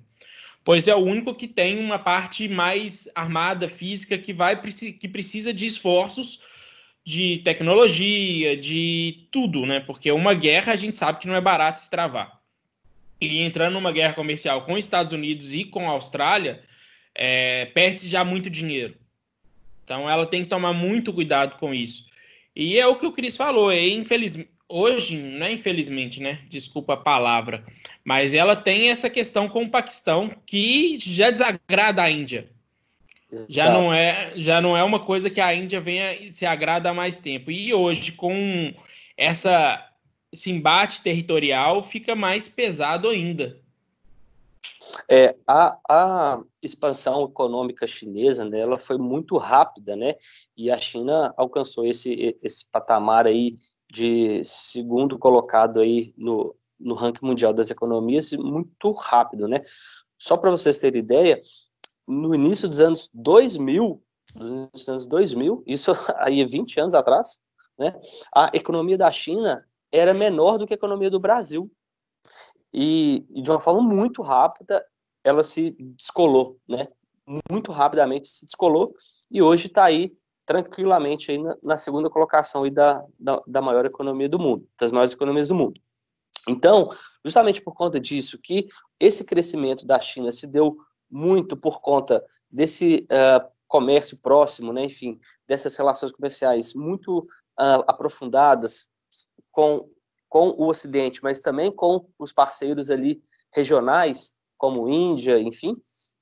pois 0.64 0.86
é 0.86 0.94
o 0.94 0.98
único 0.98 1.34
que 1.34 1.48
tem 1.48 1.78
uma 1.78 1.98
parte 1.98 2.48
mais 2.48 3.08
armada, 3.14 3.68
física, 3.68 4.16
que 4.16 4.32
vai 4.32 4.60
que 4.60 5.08
precisa 5.08 5.52
de 5.52 5.66
esforços 5.66 6.40
de 7.04 7.38
tecnologia, 7.38 8.56
de 8.56 9.28
tudo, 9.32 9.64
né? 9.64 9.80
Porque 9.80 10.12
uma 10.12 10.34
guerra 10.34 10.74
a 10.74 10.76
gente 10.76 10.96
sabe 10.96 11.18
que 11.18 11.26
não 11.26 11.34
é 11.34 11.40
barato 11.40 11.80
se 11.80 11.88
travar. 11.88 12.37
E 13.20 13.42
entrando 13.42 13.74
numa 13.74 13.92
guerra 13.92 14.12
comercial 14.12 14.62
com 14.62 14.74
os 14.74 14.80
Estados 14.80 15.12
Unidos 15.12 15.52
e 15.52 15.64
com 15.64 15.88
a 15.88 15.92
Austrália, 15.92 16.62
é, 17.14 17.66
perde-se 17.66 18.08
já 18.08 18.24
muito 18.24 18.48
dinheiro. 18.48 18.94
Então 19.84 20.08
ela 20.08 20.26
tem 20.26 20.42
que 20.42 20.48
tomar 20.48 20.72
muito 20.72 21.12
cuidado 21.12 21.56
com 21.56 21.74
isso. 21.74 22.06
E 22.54 22.78
é 22.78 22.86
o 22.86 22.96
que 22.96 23.06
o 23.06 23.12
Cris 23.12 23.36
falou, 23.36 23.70
é 23.70 23.86
infelizmente 23.86 24.50
hoje, 24.68 25.16
não 25.16 25.46
é 25.46 25.52
infelizmente, 25.52 26.20
né? 26.20 26.40
Desculpa 26.48 26.92
a 26.92 26.98
palavra, 26.98 27.64
mas 28.04 28.34
ela 28.34 28.54
tem 28.54 28.90
essa 28.90 29.08
questão 29.08 29.48
com 29.48 29.64
o 29.64 29.70
Paquistão 29.70 30.30
que 30.44 30.98
já 31.00 31.30
desagrada 31.30 32.02
a 32.02 32.10
Índia. 32.10 32.48
Já 33.48 33.70
não 33.70 33.92
é, 33.92 34.32
já 34.36 34.60
não 34.60 34.76
é 34.76 34.82
uma 34.82 35.00
coisa 35.00 35.28
que 35.28 35.40
a 35.40 35.54
Índia 35.54 35.80
venha 35.80 36.30
se 36.32 36.46
agrada 36.46 36.90
há 36.90 36.94
mais 36.94 37.18
tempo. 37.18 37.50
E 37.50 37.74
hoje 37.74 38.12
com 38.12 38.74
essa 39.16 39.87
esse 40.32 40.50
embate 40.50 41.02
territorial 41.02 41.82
fica 41.82 42.14
mais 42.14 42.48
pesado 42.48 43.08
ainda. 43.08 43.60
É, 45.08 45.36
a, 45.46 45.78
a 45.88 46.42
expansão 46.62 47.24
econômica 47.24 47.86
chinesa 47.86 48.44
né, 48.44 48.60
ela 48.60 48.78
foi 48.78 48.98
muito 48.98 49.36
rápida, 49.36 49.96
né? 49.96 50.14
E 50.56 50.70
a 50.70 50.78
China 50.78 51.32
alcançou 51.36 51.86
esse, 51.86 52.36
esse 52.42 52.70
patamar 52.70 53.26
aí 53.26 53.54
de 53.90 54.42
segundo 54.44 55.18
colocado 55.18 55.80
aí 55.80 56.12
no, 56.16 56.54
no 56.78 56.94
ranking 56.94 57.24
mundial 57.24 57.52
das 57.52 57.70
economias 57.70 58.32
muito 58.32 58.92
rápido, 58.92 59.48
né? 59.48 59.62
Só 60.18 60.36
para 60.36 60.50
vocês 60.50 60.78
terem 60.78 61.00
ideia, 61.00 61.40
no 62.06 62.34
início 62.34 62.68
dos 62.68 62.80
anos 62.80 63.10
2000, 63.14 64.02
nos 64.34 64.88
anos 64.88 65.06
2000, 65.06 65.62
isso 65.66 65.92
aí 66.18 66.44
20 66.44 66.80
anos 66.80 66.94
atrás, 66.94 67.38
né? 67.78 67.98
A 68.34 68.50
economia 68.52 68.98
da 68.98 69.10
China 69.10 69.64
era 69.92 70.14
menor 70.14 70.58
do 70.58 70.66
que 70.66 70.74
a 70.74 70.76
economia 70.76 71.10
do 71.10 71.20
Brasil. 71.20 71.70
E, 72.72 73.26
e 73.30 73.42
de 73.42 73.50
uma 73.50 73.60
forma 73.60 73.80
muito 73.80 74.22
rápida, 74.22 74.84
ela 75.24 75.42
se 75.42 75.76
descolou, 75.96 76.58
né? 76.68 76.88
Muito 77.50 77.72
rapidamente 77.72 78.28
se 78.28 78.46
descolou 78.46 78.94
e 79.30 79.42
hoje 79.42 79.66
está 79.66 79.84
aí 79.84 80.12
tranquilamente 80.46 81.30
aí 81.30 81.36
na, 81.36 81.56
na, 81.62 81.76
segunda 81.76 82.08
colocação 82.08 82.64
aí 82.64 82.70
da, 82.70 83.04
da, 83.18 83.42
da 83.46 83.60
maior 83.60 83.84
economia 83.84 84.28
do 84.28 84.38
mundo, 84.38 84.66
das 84.80 84.90
maiores 84.90 85.12
economias 85.12 85.48
do 85.48 85.54
mundo. 85.54 85.78
Então, 86.48 86.88
justamente 87.22 87.60
por 87.60 87.74
conta 87.74 88.00
disso, 88.00 88.38
que 88.38 88.68
esse 88.98 89.24
crescimento 89.24 89.86
da 89.86 90.00
China 90.00 90.32
se 90.32 90.46
deu 90.46 90.78
muito 91.10 91.54
por 91.54 91.82
conta 91.82 92.24
desse 92.50 93.06
uh, 93.10 93.46
comércio 93.66 94.16
próximo, 94.16 94.72
né, 94.72 94.86
enfim, 94.86 95.20
dessas 95.46 95.76
relações 95.76 96.12
comerciais 96.12 96.72
muito 96.72 97.18
uh, 97.18 97.84
aprofundadas 97.86 98.90
com, 99.58 99.90
com 100.28 100.50
o 100.50 100.68
Ocidente, 100.68 101.20
mas 101.20 101.40
também 101.40 101.72
com 101.72 102.08
os 102.16 102.32
parceiros 102.32 102.92
ali 102.92 103.20
regionais, 103.52 104.34
como 104.56 104.88
Índia, 104.88 105.36
enfim, 105.40 105.74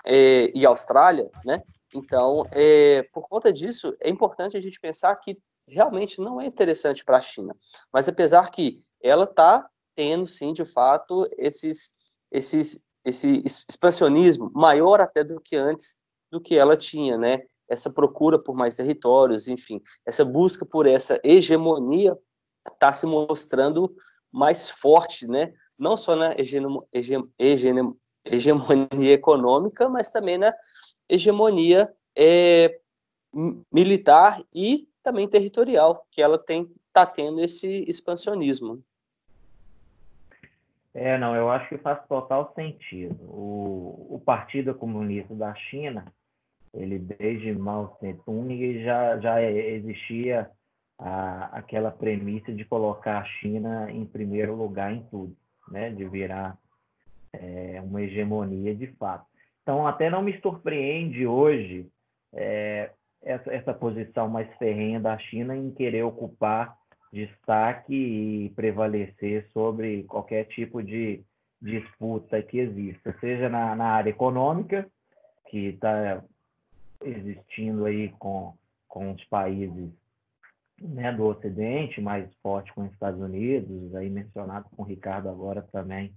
é, 0.07 0.51
e 0.55 0.65
Austrália, 0.65 1.31
né? 1.45 1.63
Então, 1.95 2.47
é, 2.51 3.03
por 3.13 3.29
conta 3.29 3.53
disso, 3.53 3.95
é 4.01 4.09
importante 4.09 4.57
a 4.57 4.61
gente 4.61 4.81
pensar 4.81 5.15
que 5.17 5.39
realmente 5.69 6.19
não 6.19 6.41
é 6.41 6.47
interessante 6.47 7.05
para 7.05 7.19
a 7.19 7.21
China. 7.21 7.55
Mas 7.93 8.09
apesar 8.09 8.51
que 8.51 8.79
ela 9.03 9.25
está 9.25 9.69
tendo, 9.95 10.27
sim, 10.27 10.55
de 10.55 10.65
fato, 10.65 11.29
esses, 11.37 11.91
esses, 12.33 12.89
esse 13.05 13.43
expansionismo 13.45 14.51
maior 14.55 14.99
até 14.99 15.23
do 15.23 15.39
que 15.43 15.57
antes 15.57 15.97
do 16.33 16.41
que 16.41 16.57
ela 16.57 16.75
tinha, 16.75 17.19
né? 17.19 17.43
Essa 17.69 17.93
procura 17.93 18.39
por 18.39 18.57
mais 18.57 18.77
territórios, 18.77 19.47
enfim, 19.47 19.83
essa 20.07 20.25
busca 20.25 20.65
por 20.65 20.87
essa 20.87 21.21
hegemonia 21.23 22.17
está 22.73 22.93
se 22.93 23.07
mostrando 23.07 23.95
mais 24.33 24.69
forte, 24.71 25.27
né? 25.27 25.53
Não 25.79 25.97
só 25.97 26.17
na 26.17 26.35
hegemonia 28.25 29.13
econômica, 29.13 29.89
mas 29.89 30.11
também 30.11 30.39
na 30.39 30.55
hegemonia 31.09 31.93
é, 32.17 32.79
militar 33.73 34.43
e 34.55 34.89
também 35.03 35.29
territorial, 35.29 36.07
que 36.11 36.21
ela 36.21 36.39
tem 36.39 36.71
está 36.97 37.05
tendo 37.05 37.43
esse 37.43 37.85
expansionismo. 37.87 38.83
É, 40.95 41.19
não, 41.19 41.37
eu 41.37 41.51
acho 41.51 41.69
que 41.69 41.77
faz 41.77 42.03
total 42.09 42.55
sentido. 42.55 43.23
O, 43.25 44.15
o 44.17 44.23
Partido 44.25 44.75
Comunista 44.75 45.35
da 45.35 45.55
China, 45.55 46.07
ele 46.73 46.99
desde 46.99 47.53
Mao 47.53 47.99
Tse-tung 48.01 48.83
já, 48.83 49.19
já 49.19 49.43
existia 49.43 50.51
a, 50.99 51.51
aquela 51.53 51.91
premissa 51.91 52.53
de 52.53 52.65
colocar 52.65 53.19
a 53.19 53.25
China 53.25 53.91
em 53.91 54.05
primeiro 54.05 54.55
lugar 54.55 54.93
em 54.93 55.03
tudo, 55.05 55.37
né? 55.69 55.91
de 55.91 56.05
virar 56.09 56.57
é, 57.33 57.81
uma 57.85 58.03
hegemonia 58.03 58.75
de 58.75 58.87
fato. 58.99 59.27
Então, 59.63 59.87
até 59.87 60.09
não 60.09 60.23
me 60.23 60.41
surpreende 60.41 61.27
hoje 61.27 61.87
é, 62.33 62.91
essa, 63.23 63.53
essa 63.53 63.75
posição 63.75 64.29
mais 64.29 64.49
ferrenha 64.57 65.01
da 65.01 65.19
China 65.19 65.57
em 65.57 65.71
querer 65.71 66.03
ocupar 66.03 66.77
destaque 67.13 67.95
e 67.95 68.51
prevalecer 68.51 69.49
sobre 69.53 70.05
qualquer 70.05 70.45
tipo 70.45 70.83
de 70.83 71.23
disputa 71.61 72.43
que 72.43 72.59
exista, 72.59 73.17
seja 73.21 73.49
na, 73.49 73.75
na 73.75 73.87
área 73.87 74.11
econômica, 74.11 74.89
que 75.49 75.69
está 75.69 76.23
existindo 77.03 77.87
aí 77.87 78.11
com, 78.19 78.55
com 78.89 79.13
os 79.13 79.25
países 79.25 79.91
né, 80.81 81.13
do 81.13 81.25
Ocidente, 81.25 82.01
mais 82.01 82.33
forte 82.43 82.73
com 82.75 82.83
os 82.83 82.93
Estados 82.93 83.21
Unidos, 83.21 83.95
aí 83.95 84.11
mencionado 84.11 84.67
com 84.75 84.83
o 84.83 84.87
Ricardo 84.87 85.29
agora 85.29 85.63
também 85.73 86.13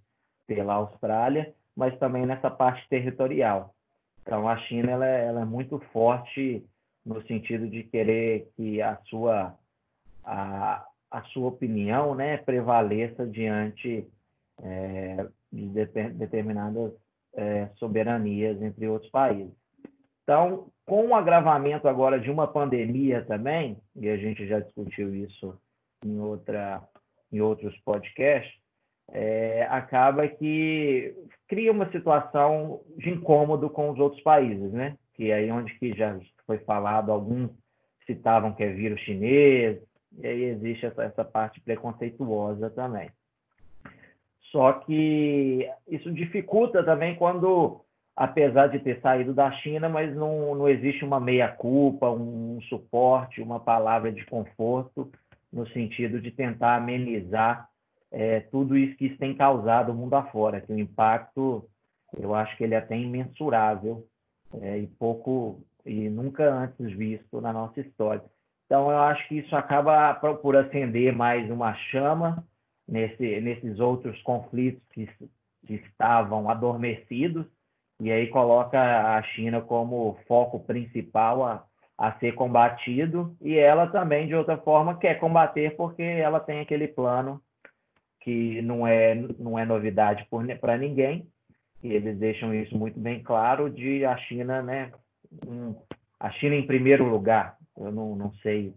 pela 0.45 0.73
Austrália, 0.73 1.53
mas 1.75 1.97
também 1.99 2.25
nessa 2.25 2.49
parte 2.49 2.87
territorial. 2.89 3.73
Então, 4.21 4.47
a 4.47 4.57
China 4.57 4.91
ela 4.91 5.07
é, 5.07 5.25
ela 5.25 5.41
é 5.41 5.45
muito 5.45 5.79
forte 5.91 6.65
no 7.05 7.21
sentido 7.25 7.67
de 7.67 7.83
querer 7.83 8.51
que 8.55 8.81
a 8.81 8.97
sua, 9.05 9.57
a, 10.23 10.85
a 11.09 11.21
sua 11.23 11.47
opinião 11.47 12.13
né, 12.13 12.37
prevaleça 12.37 13.25
diante 13.25 14.07
é, 14.61 15.27
de 15.51 15.67
determinadas 16.13 16.93
é, 17.33 17.69
soberanias 17.75 18.61
entre 18.61 18.87
outros 18.87 19.09
países. 19.09 19.58
Então, 20.29 20.67
com 20.85 21.07
o 21.07 21.15
agravamento 21.15 21.87
agora 21.87 22.19
de 22.19 22.29
uma 22.29 22.45
pandemia 22.45 23.25
também, 23.25 23.75
e 23.95 24.07
a 24.07 24.15
gente 24.15 24.45
já 24.45 24.59
discutiu 24.59 25.15
isso 25.15 25.59
em, 26.05 26.19
outra, 26.19 26.83
em 27.33 27.41
outros 27.41 27.75
podcasts, 27.79 28.53
é, 29.11 29.65
acaba 29.71 30.27
que 30.27 31.15
cria 31.47 31.71
uma 31.71 31.91
situação 31.91 32.79
de 32.95 33.09
incômodo 33.09 33.71
com 33.71 33.89
os 33.89 33.97
outros 33.97 34.21
países, 34.21 34.71
né? 34.71 34.95
Que 35.15 35.31
é 35.31 35.33
aí 35.33 35.51
onde 35.51 35.73
que 35.79 35.97
já 35.97 36.15
foi 36.45 36.59
falado, 36.59 37.11
alguns 37.11 37.49
citavam 38.05 38.53
que 38.53 38.61
é 38.61 38.69
vírus 38.69 39.01
chinês, 39.01 39.81
e 40.19 40.27
aí 40.27 40.43
existe 40.43 40.85
essa, 40.85 41.05
essa 41.05 41.25
parte 41.25 41.59
preconceituosa 41.59 42.69
também. 42.69 43.09
Só 44.51 44.73
que 44.73 45.67
isso 45.87 46.11
dificulta 46.11 46.83
também 46.83 47.15
quando 47.15 47.83
apesar 48.19 48.67
de 48.67 48.79
ter 48.79 48.99
saído 48.99 49.33
da 49.33 49.49
China, 49.49 49.87
mas 49.87 50.13
não, 50.13 50.53
não 50.53 50.67
existe 50.67 51.05
uma 51.05 51.21
meia-culpa, 51.21 52.11
um 52.11 52.59
suporte, 52.63 53.41
uma 53.41 53.61
palavra 53.61 54.11
de 54.11 54.25
conforto, 54.25 55.09
no 55.49 55.65
sentido 55.69 56.19
de 56.19 56.29
tentar 56.29 56.75
amenizar 56.75 57.69
é, 58.11 58.41
tudo 58.41 58.77
isso 58.77 58.97
que 58.97 59.05
isso 59.05 59.17
tem 59.17 59.33
causado 59.33 59.93
mundo 59.93 60.15
afora, 60.15 60.59
que 60.59 60.73
o 60.73 60.77
impacto, 60.77 61.63
eu 62.19 62.35
acho 62.35 62.57
que 62.57 62.65
ele 62.65 62.73
é 62.73 62.79
até 62.79 62.97
imensurável 62.97 64.05
é, 64.61 64.79
e 64.79 64.87
pouco, 64.87 65.63
e 65.85 66.09
nunca 66.09 66.53
antes 66.53 66.91
visto 66.97 67.39
na 67.39 67.53
nossa 67.53 67.79
história. 67.79 68.21
Então, 68.65 68.91
eu 68.91 68.97
acho 68.97 69.25
que 69.29 69.35
isso 69.35 69.55
acaba 69.55 70.13
por 70.15 70.57
acender 70.57 71.15
mais 71.15 71.49
uma 71.49 71.73
chama 71.73 72.45
nesse, 72.85 73.39
nesses 73.39 73.79
outros 73.79 74.21
conflitos 74.23 74.83
que, 74.91 75.07
que 75.65 75.75
estavam 75.75 76.49
adormecidos, 76.49 77.45
e 77.99 78.11
aí 78.11 78.27
coloca 78.27 78.79
a 78.79 79.21
China 79.23 79.61
como 79.61 80.17
foco 80.27 80.59
principal 80.59 81.43
a, 81.43 81.65
a 81.97 82.13
ser 82.19 82.33
combatido. 82.33 83.35
E 83.41 83.57
ela 83.57 83.87
também, 83.87 84.27
de 84.27 84.35
outra 84.35 84.57
forma, 84.57 84.97
quer 84.97 85.19
combater 85.19 85.75
porque 85.75 86.01
ela 86.01 86.39
tem 86.39 86.61
aquele 86.61 86.87
plano 86.87 87.41
que 88.21 88.61
não 88.61 88.85
é, 88.85 89.15
não 89.37 89.57
é 89.57 89.65
novidade 89.65 90.27
para 90.59 90.77
ninguém, 90.77 91.27
e 91.81 91.93
eles 91.93 92.17
deixam 92.17 92.53
isso 92.53 92.77
muito 92.77 92.99
bem 92.99 93.23
claro, 93.23 93.69
de 93.69 94.05
a 94.05 94.17
China, 94.17 94.61
né, 94.61 94.91
um, 95.47 95.75
a 96.19 96.29
China 96.31 96.55
em 96.55 96.67
primeiro 96.67 97.05
lugar, 97.05 97.57
eu 97.77 97.91
não, 97.91 98.15
não 98.15 98.33
sei 98.35 98.73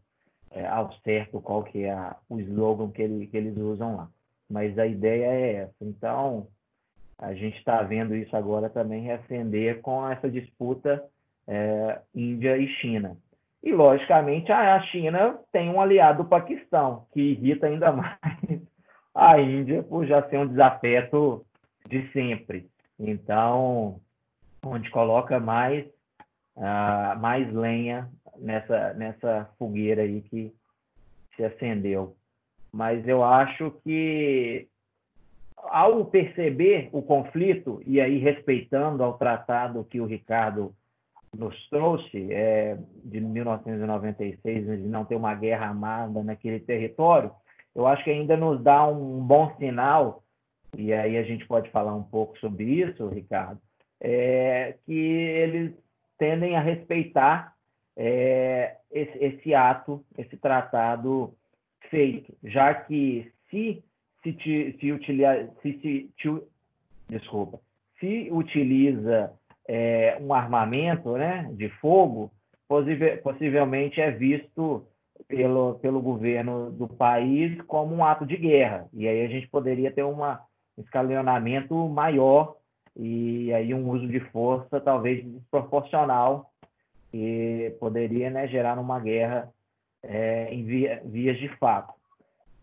é, 0.52 0.66
ao 0.66 0.92
certo 1.00 1.40
qual 1.40 1.64
que 1.64 1.84
é 1.84 1.90
a, 1.90 2.16
o 2.28 2.38
slogan 2.40 2.90
que, 2.90 3.02
ele, 3.02 3.26
que 3.26 3.36
eles 3.36 3.56
usam 3.56 3.96
lá, 3.96 4.08
mas 4.48 4.78
a 4.78 4.86
ideia 4.86 5.26
é 5.26 5.52
essa. 5.54 5.74
Então, 5.80 6.46
a 7.18 7.34
gente 7.34 7.56
está 7.58 7.82
vendo 7.82 8.14
isso 8.14 8.36
agora 8.36 8.68
também 8.68 9.02
reacender 9.02 9.80
com 9.80 10.08
essa 10.08 10.28
disputa 10.28 11.02
é, 11.46 12.00
Índia 12.14 12.56
e 12.56 12.68
China. 12.68 13.16
E, 13.62 13.72
logicamente, 13.72 14.50
a 14.50 14.80
China 14.82 15.38
tem 15.52 15.70
um 15.70 15.80
aliado, 15.80 16.22
o 16.22 16.28
Paquistão, 16.28 17.06
que 17.12 17.20
irrita 17.20 17.66
ainda 17.66 17.92
mais 17.92 18.18
a 19.14 19.40
Índia 19.40 19.82
por 19.82 20.04
já 20.06 20.22
ser 20.28 20.38
um 20.38 20.48
desafeto 20.48 21.44
de 21.88 22.10
sempre. 22.12 22.68
Então, 22.98 24.00
onde 24.64 24.90
coloca 24.90 25.38
mais, 25.38 25.86
uh, 26.56 27.18
mais 27.20 27.52
lenha 27.52 28.08
nessa, 28.38 28.94
nessa 28.94 29.50
fogueira 29.58 30.02
aí 30.02 30.22
que 30.22 30.52
se 31.36 31.44
acendeu. 31.44 32.16
Mas 32.72 33.06
eu 33.06 33.22
acho 33.22 33.70
que, 33.84 34.66
ao 35.62 36.04
perceber 36.06 36.88
o 36.92 37.02
conflito, 37.02 37.80
e 37.86 38.00
aí 38.00 38.18
respeitando 38.18 39.02
ao 39.02 39.16
tratado 39.16 39.84
que 39.84 40.00
o 40.00 40.06
Ricardo 40.06 40.74
nos 41.36 41.56
trouxe 41.68 42.32
é, 42.32 42.76
de 43.04 43.20
1996, 43.20 44.66
de 44.66 44.88
não 44.88 45.04
ter 45.04 45.14
uma 45.14 45.34
guerra 45.34 45.68
armada 45.68 46.22
naquele 46.22 46.60
território, 46.60 47.30
eu 47.74 47.86
acho 47.86 48.04
que 48.04 48.10
ainda 48.10 48.36
nos 48.36 48.62
dá 48.62 48.86
um 48.86 49.20
bom 49.20 49.54
sinal, 49.56 50.22
e 50.76 50.92
aí 50.92 51.16
a 51.16 51.22
gente 51.22 51.46
pode 51.46 51.70
falar 51.70 51.94
um 51.94 52.02
pouco 52.02 52.38
sobre 52.38 52.64
isso, 52.64 53.08
Ricardo, 53.08 53.60
é, 54.00 54.76
que 54.84 54.92
eles 54.92 55.72
tendem 56.18 56.56
a 56.56 56.60
respeitar 56.60 57.54
é, 57.96 58.76
esse, 58.90 59.18
esse, 59.18 59.54
ato, 59.54 60.04
esse 60.18 60.36
tratado 60.36 61.34
feito, 61.88 62.34
já 62.44 62.74
que 62.74 63.30
se 63.48 63.82
se, 64.22 64.32
se, 64.42 64.76
se 64.78 64.92
utiliza, 64.92 65.50
se, 65.62 65.78
se, 65.80 66.10
desculpa, 67.08 67.60
se 67.98 68.28
utiliza 68.30 69.32
é, 69.68 70.16
um 70.20 70.32
armamento 70.32 71.16
né, 71.16 71.50
de 71.54 71.68
fogo, 71.68 72.30
possivelmente 73.22 74.00
é 74.00 74.10
visto 74.10 74.86
pelo, 75.28 75.74
pelo 75.76 76.00
governo 76.00 76.70
do 76.70 76.88
país 76.88 77.60
como 77.62 77.94
um 77.94 78.04
ato 78.04 78.24
de 78.24 78.36
guerra. 78.36 78.88
E 78.92 79.06
aí 79.06 79.24
a 79.24 79.28
gente 79.28 79.48
poderia 79.48 79.90
ter 79.90 80.04
um 80.04 80.16
escalonamento 80.78 81.74
maior 81.88 82.56
e 82.96 83.52
aí 83.52 83.74
um 83.74 83.88
uso 83.90 84.06
de 84.08 84.20
força 84.30 84.80
talvez 84.80 85.24
desproporcional 85.24 86.50
que 87.10 87.76
poderia 87.78 88.30
né, 88.30 88.48
gerar 88.48 88.78
uma 88.78 88.98
guerra 88.98 89.52
é, 90.02 90.52
em 90.52 90.64
via, 90.64 91.02
vias 91.04 91.38
de 91.38 91.48
fato. 91.58 91.92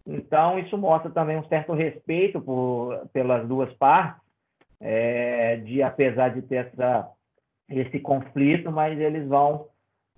Então, 0.05 0.57
isso 0.57 0.77
mostra 0.77 1.11
também 1.11 1.37
um 1.37 1.47
certo 1.47 1.73
respeito 1.73 2.41
por, 2.41 3.07
pelas 3.13 3.47
duas 3.47 3.71
partes, 3.73 4.21
é, 4.79 5.57
de 5.57 5.83
apesar 5.83 6.29
de 6.29 6.41
ter 6.41 6.67
essa, 6.67 7.09
esse 7.69 7.99
conflito, 7.99 8.71
mas 8.71 8.99
eles 8.99 9.27
vão 9.27 9.67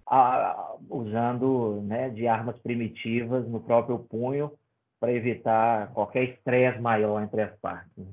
a, 0.05 0.75
usando 0.89 1.81
né, 1.83 2.09
de 2.09 2.27
armas 2.27 2.57
primitivas 2.59 3.47
no 3.47 3.59
próprio 3.59 3.99
punho 3.99 4.51
para 4.99 5.13
evitar 5.13 5.91
qualquer 5.93 6.25
estresse 6.25 6.79
maior 6.79 7.21
entre 7.21 7.41
as 7.41 7.57
partes. 7.59 7.91
Né? 7.97 8.05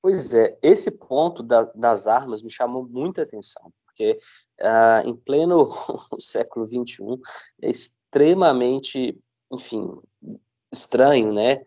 Pois 0.00 0.34
é, 0.34 0.56
esse 0.62 0.98
ponto 0.98 1.42
da, 1.42 1.64
das 1.74 2.06
armas 2.06 2.42
me 2.42 2.50
chamou 2.50 2.86
muita 2.86 3.22
atenção, 3.22 3.72
porque 3.86 4.18
uh, 4.60 5.08
em 5.08 5.16
pleno 5.16 5.70
século 6.20 6.68
XXI 6.68 7.18
é 7.62 7.70
extremamente, 7.70 9.18
enfim, 9.50 9.98
estranho, 10.74 11.32
né? 11.32 11.62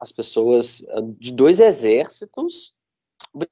As 0.00 0.12
pessoas 0.12 0.80
uh, 0.80 1.14
de 1.18 1.32
dois 1.32 1.60
exércitos 1.60 2.74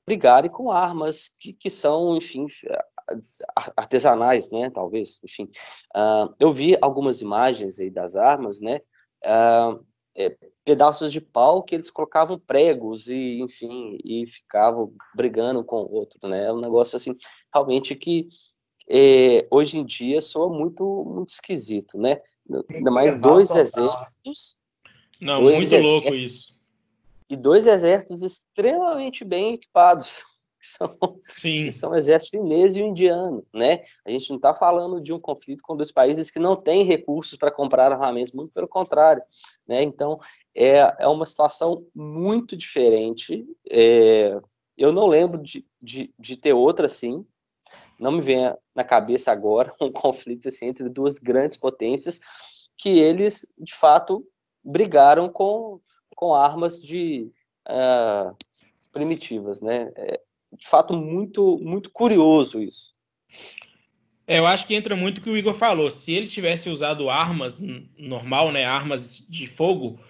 brigarem 0.07 0.51
com 0.51 0.71
armas 0.71 1.29
que, 1.29 1.53
que 1.53 1.69
são, 1.69 2.17
enfim, 2.17 2.47
artesanais, 3.77 4.51
né, 4.51 4.71
talvez, 4.71 5.21
enfim. 5.25 5.45
Uh, 5.95 6.35
eu 6.39 6.51
vi 6.51 6.77
algumas 6.81 7.21
imagens 7.21 7.79
aí 7.79 7.91
das 7.91 8.17
armas, 8.17 8.61
né, 8.61 8.81
é, 10.17 10.37
pedaços 10.65 11.11
de 11.11 11.21
pau 11.21 11.63
que 11.63 11.75
eles 11.75 11.91
colocavam 11.91 12.39
pregos 12.39 13.09
e, 13.09 13.41
enfim, 13.41 13.99
e 14.05 14.25
ficavam 14.27 14.95
brigando 15.15 15.65
com 15.65 15.77
o 15.77 15.93
outro, 15.93 16.29
né, 16.29 16.47
é 16.47 16.53
um 16.53 16.61
negócio, 16.61 16.97
assim, 16.97 17.17
realmente 17.53 17.95
que 17.95 18.29
é, 18.89 19.47
hoje 19.51 19.79
em 19.79 19.85
dia 19.85 20.21
soa 20.21 20.49
muito, 20.49 21.05
muito 21.07 21.31
esquisito, 21.31 21.99
né, 21.99 22.21
ainda 22.71 22.91
mais 22.91 23.15
dois 23.19 23.51
exércitos. 23.51 24.57
Não, 25.21 25.41
dois 25.41 25.71
muito 25.71 25.87
louco 25.87 26.15
isso 26.15 26.55
e 27.29 27.37
dois 27.37 27.67
exércitos 27.67 28.23
extremamente 28.23 29.25
bem 29.25 29.55
equipados, 29.55 30.23
que 30.61 30.67
são, 30.67 30.97
Sim. 31.27 31.65
Que 31.65 31.73
são 31.73 31.91
o 31.91 31.97
exército 31.97 32.37
chinês 32.37 32.77
e 32.77 32.83
o 32.83 32.87
indiano, 32.87 33.45
né? 33.53 33.83
A 34.07 34.11
gente 34.11 34.31
não 34.31 34.37
está 34.37 34.55
falando 34.55 35.01
de 35.01 35.13
um 35.13 35.21
conflito 35.21 35.63
com 35.63 35.77
dois 35.77 35.93
países 35.93 36.31
que 36.31 36.39
não 36.39 36.57
têm 36.57 36.85
recursos 36.85 37.37
para 37.37 37.51
comprar 37.51 37.93
armamentos, 37.93 38.33
muito 38.33 38.53
pelo 38.53 38.69
contrário, 38.69 39.23
né? 39.67 39.83
Então, 39.83 40.19
é, 40.55 40.79
é 41.01 41.09
uma 41.09 41.27
situação 41.27 41.87
muito 41.95 42.57
diferente. 42.57 43.45
É, 43.71 44.39
eu 44.77 44.93
não 44.93 45.07
lembro 45.07 45.43
de, 45.43 45.67
de, 45.83 46.15
de 46.19 46.37
ter 46.37 46.53
outra 46.53 46.87
assim, 46.87 47.27
não 47.99 48.13
me 48.13 48.21
vem 48.21 48.53
na 48.75 48.85
cabeça 48.85 49.33
agora 49.33 49.73
um 49.81 49.91
conflito 49.91 50.49
assim, 50.49 50.67
entre 50.67 50.89
duas 50.89 51.19
grandes 51.19 51.57
potências 51.57 52.21
que 52.77 52.99
eles, 52.99 53.47
de 53.59 53.75
fato, 53.75 54.27
brigaram 54.65 55.29
com 55.29 55.81
com 56.15 56.33
armas 56.33 56.81
de 56.81 57.31
uh, 57.69 58.37
primitivas, 58.93 59.61
né? 59.61 59.91
É, 59.97 60.21
de 60.57 60.67
fato, 60.67 60.97
muito, 60.97 61.59
muito 61.59 61.91
curioso 61.91 62.63
isso. 62.63 62.95
É, 64.27 64.39
eu 64.39 64.47
acho 64.47 64.67
que 64.67 64.75
entra 64.75 64.97
muito 64.97 65.19
o 65.19 65.21
que 65.21 65.29
o 65.29 65.37
Igor 65.37 65.55
falou. 65.55 65.91
Se 65.91 66.13
eles 66.13 66.33
tivessem 66.33 66.73
usado 66.73 67.11
armas 67.11 67.61
normal, 67.99 68.53
né, 68.53 68.65
armas 68.65 69.25
de 69.29 69.47
fogo, 69.47 70.01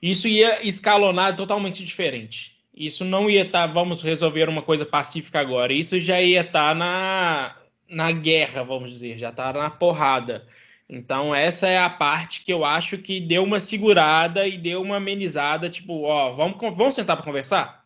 isso 0.00 0.28
ia 0.28 0.66
escalonar 0.66 1.36
totalmente 1.36 1.84
diferente. 1.84 2.53
Isso 2.76 3.04
não 3.04 3.30
ia 3.30 3.42
estar, 3.42 3.68
tá, 3.68 3.72
vamos 3.72 4.02
resolver 4.02 4.48
uma 4.48 4.62
coisa 4.62 4.84
pacífica 4.84 5.38
agora. 5.40 5.72
Isso 5.72 5.98
já 6.00 6.20
ia 6.20 6.40
estar 6.40 6.70
tá 6.70 6.74
na, 6.74 7.56
na 7.88 8.10
guerra, 8.10 8.64
vamos 8.64 8.90
dizer, 8.90 9.18
já 9.18 9.30
está 9.30 9.52
na 9.52 9.70
porrada. 9.70 10.46
Então, 10.88 11.34
essa 11.34 11.66
é 11.66 11.78
a 11.78 11.88
parte 11.88 12.42
que 12.42 12.52
eu 12.52 12.64
acho 12.64 12.98
que 12.98 13.20
deu 13.20 13.42
uma 13.44 13.60
segurada 13.60 14.46
e 14.46 14.58
deu 14.58 14.82
uma 14.82 14.96
amenizada, 14.96 15.70
tipo, 15.70 16.02
ó, 16.02 16.32
vamos, 16.32 16.58
vamos 16.76 16.94
sentar 16.94 17.16
para 17.16 17.24
conversar? 17.24 17.84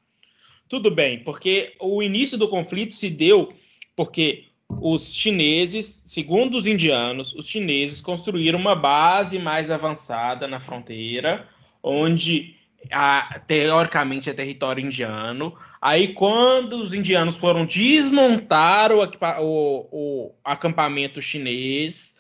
Tudo 0.69 0.91
bem, 0.91 1.23
porque 1.23 1.75
o 1.81 2.03
início 2.03 2.37
do 2.37 2.49
conflito 2.49 2.95
se 2.95 3.09
deu 3.09 3.53
porque 3.97 4.45
os 4.81 5.15
chineses, 5.15 6.03
segundo 6.07 6.57
os 6.57 6.67
indianos, 6.67 7.35
os 7.35 7.47
chineses 7.47 8.01
construíram 8.01 8.59
uma 8.59 8.75
base 8.75 9.39
mais 9.39 9.71
avançada 9.71 10.47
na 10.47 10.61
fronteira, 10.61 11.49
onde 11.83 12.58
a, 12.93 13.41
teoricamente 13.47 14.31
é 14.31 14.33
território 14.33 14.85
indiano. 14.85 15.55
Aí, 15.81 16.15
quando 16.15 16.75
os 16.83 16.93
indianos 16.93 17.37
foram 17.37 17.65
desmontar 17.65 18.93
o, 18.93 19.03
o, 19.03 19.89
o 19.91 20.35
acampamento 20.45 21.23
chinês, 21.23 22.17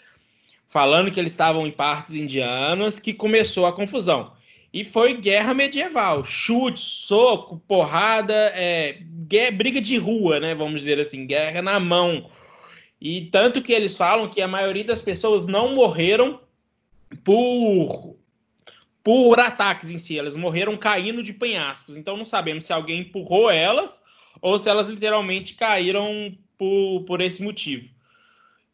falando 0.68 1.10
que 1.10 1.18
eles 1.18 1.32
estavam 1.32 1.66
em 1.66 1.70
partes 1.70 2.14
indianas, 2.14 2.98
que 2.98 3.12
começou 3.12 3.66
a 3.66 3.72
confusão. 3.72 4.32
E 4.72 4.84
foi 4.84 5.14
guerra 5.14 5.54
medieval, 5.54 6.22
chute, 6.24 6.80
soco, 6.80 7.60
porrada, 7.66 8.34
é, 8.54 8.98
guerra, 9.26 9.52
briga 9.52 9.80
de 9.80 9.96
rua, 9.96 10.38
né? 10.38 10.54
Vamos 10.54 10.80
dizer 10.80 11.00
assim, 11.00 11.26
guerra 11.26 11.62
na 11.62 11.80
mão. 11.80 12.28
E 13.00 13.22
tanto 13.26 13.62
que 13.62 13.72
eles 13.72 13.96
falam 13.96 14.28
que 14.28 14.42
a 14.42 14.48
maioria 14.48 14.84
das 14.84 15.00
pessoas 15.00 15.46
não 15.46 15.74
morreram 15.74 16.40
por 17.24 18.17
por 19.08 19.40
ataques 19.40 19.90
em 19.90 19.96
si, 19.96 20.18
elas 20.18 20.36
morreram 20.36 20.76
caindo 20.76 21.22
de 21.22 21.32
penhascos. 21.32 21.96
Então 21.96 22.14
não 22.14 22.26
sabemos 22.26 22.66
se 22.66 22.74
alguém 22.74 23.00
empurrou 23.00 23.50
elas 23.50 24.02
ou 24.38 24.58
se 24.58 24.68
elas 24.68 24.86
literalmente 24.86 25.54
caíram 25.54 26.36
por, 26.58 27.04
por 27.06 27.22
esse 27.22 27.42
motivo. 27.42 27.88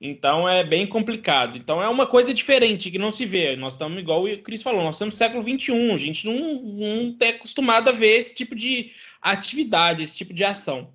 Então 0.00 0.48
é 0.48 0.64
bem 0.64 0.88
complicado. 0.88 1.56
Então 1.56 1.80
é 1.80 1.88
uma 1.88 2.04
coisa 2.04 2.34
diferente 2.34 2.90
que 2.90 2.98
não 2.98 3.12
se 3.12 3.24
vê. 3.24 3.54
Nós 3.54 3.74
estamos, 3.74 3.96
igual 3.96 4.24
o 4.24 4.42
Cris 4.42 4.60
falou, 4.60 4.82
nós 4.82 4.96
estamos 4.96 5.14
no 5.14 5.18
século 5.18 5.44
XXI. 5.44 5.92
A 5.92 5.96
gente 5.96 6.26
não 6.26 7.10
está 7.10 7.28
acostumado 7.28 7.90
a 7.90 7.92
ver 7.92 8.18
esse 8.18 8.34
tipo 8.34 8.56
de 8.56 8.90
atividade, 9.22 10.02
esse 10.02 10.16
tipo 10.16 10.34
de 10.34 10.42
ação. 10.42 10.90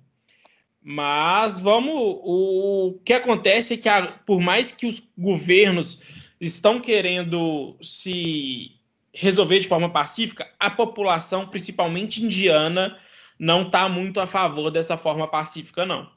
Mas 0.82 1.58
vamos. 1.58 1.94
O 1.94 3.00
que 3.06 3.14
acontece 3.14 3.72
é 3.72 3.76
que, 3.78 3.88
por 4.26 4.38
mais 4.38 4.70
que 4.70 4.84
os 4.84 5.00
governos 5.16 5.98
estão 6.38 6.78
querendo 6.78 7.74
se 7.80 8.78
resolver 9.14 9.58
de 9.58 9.68
forma 9.68 9.90
pacífica, 9.90 10.48
a 10.58 10.70
população, 10.70 11.46
principalmente 11.46 12.24
indiana, 12.24 12.96
não 13.38 13.62
está 13.62 13.88
muito 13.88 14.20
a 14.20 14.26
favor 14.26 14.70
dessa 14.70 14.96
forma 14.96 15.26
pacífica, 15.26 15.84
não. 15.84 16.08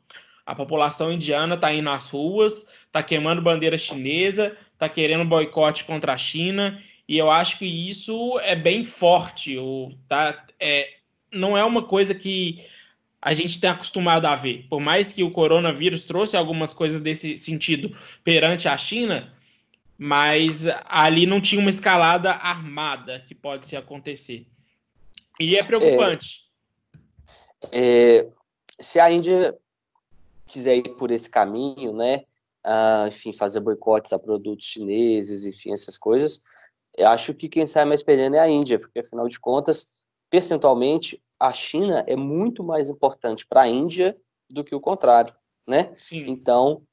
A 0.45 0.53
população 0.53 1.11
indiana 1.11 1.55
está 1.55 1.73
indo 1.73 1.89
às 1.89 2.09
ruas, 2.09 2.67
está 2.85 3.01
queimando 3.01 3.41
bandeira 3.41 3.77
chinesa, 3.77 4.57
está 4.73 4.89
querendo 4.89 5.25
boicote 5.25 5.85
contra 5.85 6.13
a 6.13 6.17
China, 6.17 6.81
e 7.07 7.17
eu 7.17 7.31
acho 7.31 7.57
que 7.57 7.65
isso 7.65 8.39
é 8.41 8.55
bem 8.55 8.83
forte. 8.83 9.57
O, 9.57 9.93
tá, 10.07 10.45
é, 10.59 10.89
não 11.31 11.57
é 11.57 11.63
uma 11.63 11.83
coisa 11.83 12.13
que 12.13 12.65
a 13.21 13.33
gente 13.33 13.59
tem 13.59 13.69
acostumado 13.69 14.25
a 14.25 14.35
ver. 14.35 14.65
Por 14.69 14.81
mais 14.81 15.13
que 15.13 15.23
o 15.23 15.31
coronavírus 15.31 16.03
trouxe 16.03 16.35
algumas 16.35 16.73
coisas 16.73 16.99
desse 16.99 17.37
sentido 17.37 17.95
perante 18.21 18.67
a 18.67 18.77
China, 18.77 19.33
mas 19.97 20.65
ali 20.85 21.25
não 21.25 21.41
tinha 21.41 21.61
uma 21.61 21.69
escalada 21.69 22.31
armada 22.31 23.19
que 23.27 23.35
pode 23.35 23.67
se 23.67 23.75
acontecer. 23.75 24.47
E 25.39 25.55
é 25.55 25.63
preocupante. 25.63 26.41
É, 27.71 28.17
é, 28.19 28.29
se 28.79 28.99
a 28.99 29.11
Índia 29.11 29.57
quiser 30.45 30.77
ir 30.77 30.95
por 30.95 31.11
esse 31.11 31.29
caminho, 31.29 31.93
né, 31.93 32.23
uh, 32.65 33.07
enfim, 33.07 33.31
fazer 33.31 33.59
boicotes 33.59 34.13
a 34.13 34.19
produtos 34.19 34.65
chineses, 34.65 35.45
enfim, 35.45 35.71
essas 35.71 35.97
coisas, 35.97 36.41
eu 36.95 37.07
acho 37.07 37.33
que 37.33 37.49
quem 37.49 37.65
sai 37.65 37.85
mais 37.85 38.03
perdendo 38.03 38.35
é 38.35 38.39
a 38.39 38.49
Índia, 38.49 38.77
porque 38.77 38.99
afinal 38.99 39.27
de 39.27 39.39
contas, 39.39 40.03
percentualmente, 40.29 41.21
a 41.39 41.51
China 41.51 42.03
é 42.07 42.15
muito 42.15 42.63
mais 42.63 42.89
importante 42.89 43.45
para 43.45 43.63
a 43.63 43.67
Índia 43.67 44.15
do 44.49 44.63
que 44.63 44.75
o 44.75 44.79
contrário, 44.79 45.33
né? 45.67 45.93
Sim. 45.97 46.25
Então, 46.29 46.83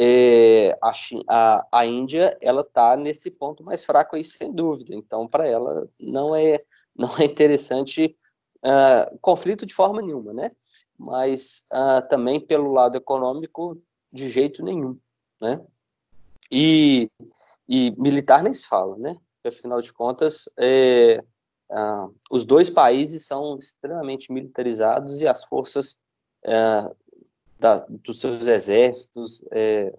é, 0.00 0.78
a, 0.80 0.92
a, 1.28 1.66
a 1.72 1.84
Índia 1.86 2.38
ela 2.40 2.60
está 2.60 2.96
nesse 2.96 3.32
ponto 3.32 3.64
mais 3.64 3.84
fraco 3.84 4.14
aí 4.14 4.22
sem 4.22 4.52
dúvida. 4.52 4.94
Então 4.94 5.26
para 5.26 5.44
ela 5.44 5.88
não 5.98 6.36
é 6.36 6.62
não 6.94 7.16
é 7.18 7.24
interessante 7.24 8.16
uh, 8.58 9.18
conflito 9.20 9.66
de 9.66 9.74
forma 9.74 10.00
nenhuma, 10.00 10.32
né? 10.32 10.52
Mas 10.96 11.66
uh, 11.72 12.06
também 12.08 12.40
pelo 12.40 12.72
lado 12.72 12.96
econômico 12.96 13.80
de 14.12 14.30
jeito 14.30 14.64
nenhum, 14.64 14.96
né? 15.40 15.60
E, 16.50 17.10
e 17.68 17.90
militar 17.98 18.42
nem 18.42 18.54
se 18.54 18.66
fala, 18.66 18.96
né? 18.96 19.16
Porque, 19.34 19.56
afinal 19.56 19.80
de 19.80 19.92
contas 19.92 20.48
é, 20.56 21.22
uh, 21.70 22.14
os 22.30 22.44
dois 22.44 22.70
países 22.70 23.26
são 23.26 23.58
extremamente 23.58 24.32
militarizados 24.32 25.20
e 25.20 25.26
as 25.26 25.44
forças 25.44 26.00
da, 27.58 27.84
dos 27.88 28.20
seus 28.20 28.46
exércitos 28.46 29.44
é, 29.52 29.92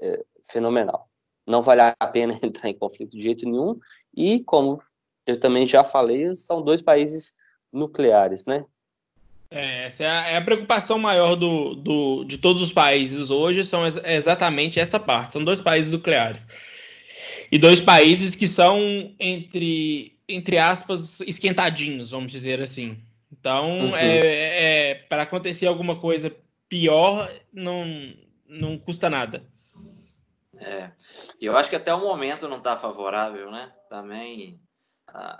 é, 0.00 0.24
fenomenal. 0.50 1.08
Não 1.46 1.62
vale 1.62 1.80
a 1.80 2.06
pena 2.06 2.38
entrar 2.42 2.68
em 2.68 2.74
conflito 2.74 3.16
de 3.16 3.22
jeito 3.22 3.44
nenhum. 3.44 3.78
E, 4.14 4.40
como 4.40 4.82
eu 5.26 5.38
também 5.38 5.66
já 5.66 5.82
falei, 5.82 6.34
são 6.34 6.62
dois 6.62 6.82
países 6.82 7.34
nucleares, 7.72 8.46
né? 8.46 8.64
É, 9.50 9.86
essa 9.86 10.02
é 10.02 10.08
a, 10.08 10.28
é 10.28 10.36
a 10.36 10.42
preocupação 10.42 10.98
maior 10.98 11.36
do, 11.36 11.74
do, 11.74 12.24
de 12.24 12.38
todos 12.38 12.60
os 12.60 12.72
países 12.72 13.30
hoje, 13.30 13.64
são 13.64 13.84
ex 13.84 13.96
exatamente 14.04 14.80
essa 14.80 14.98
parte. 14.98 15.32
São 15.32 15.44
dois 15.44 15.60
países 15.60 15.92
nucleares. 15.92 16.46
E 17.50 17.58
dois 17.58 17.80
países 17.80 18.34
que 18.34 18.48
são, 18.48 19.14
entre, 19.20 20.18
entre 20.28 20.58
aspas, 20.58 21.20
esquentadinhos, 21.20 22.10
vamos 22.10 22.32
dizer 22.32 22.60
assim. 22.60 22.98
Então, 23.30 23.78
uhum. 23.78 23.96
é, 23.96 24.90
é 24.90 24.94
para 25.08 25.22
acontecer 25.22 25.66
alguma 25.66 25.96
coisa 25.96 26.34
pior 26.68 27.30
não, 27.52 27.84
não 28.46 28.78
custa 28.78 29.08
nada. 29.10 29.46
É, 30.58 30.90
eu 31.40 31.56
acho 31.56 31.68
que 31.68 31.76
até 31.76 31.92
o 31.92 32.00
momento 32.00 32.48
não 32.48 32.58
está 32.58 32.76
favorável, 32.76 33.50
né? 33.50 33.72
Também 33.88 34.60
a, 35.06 35.38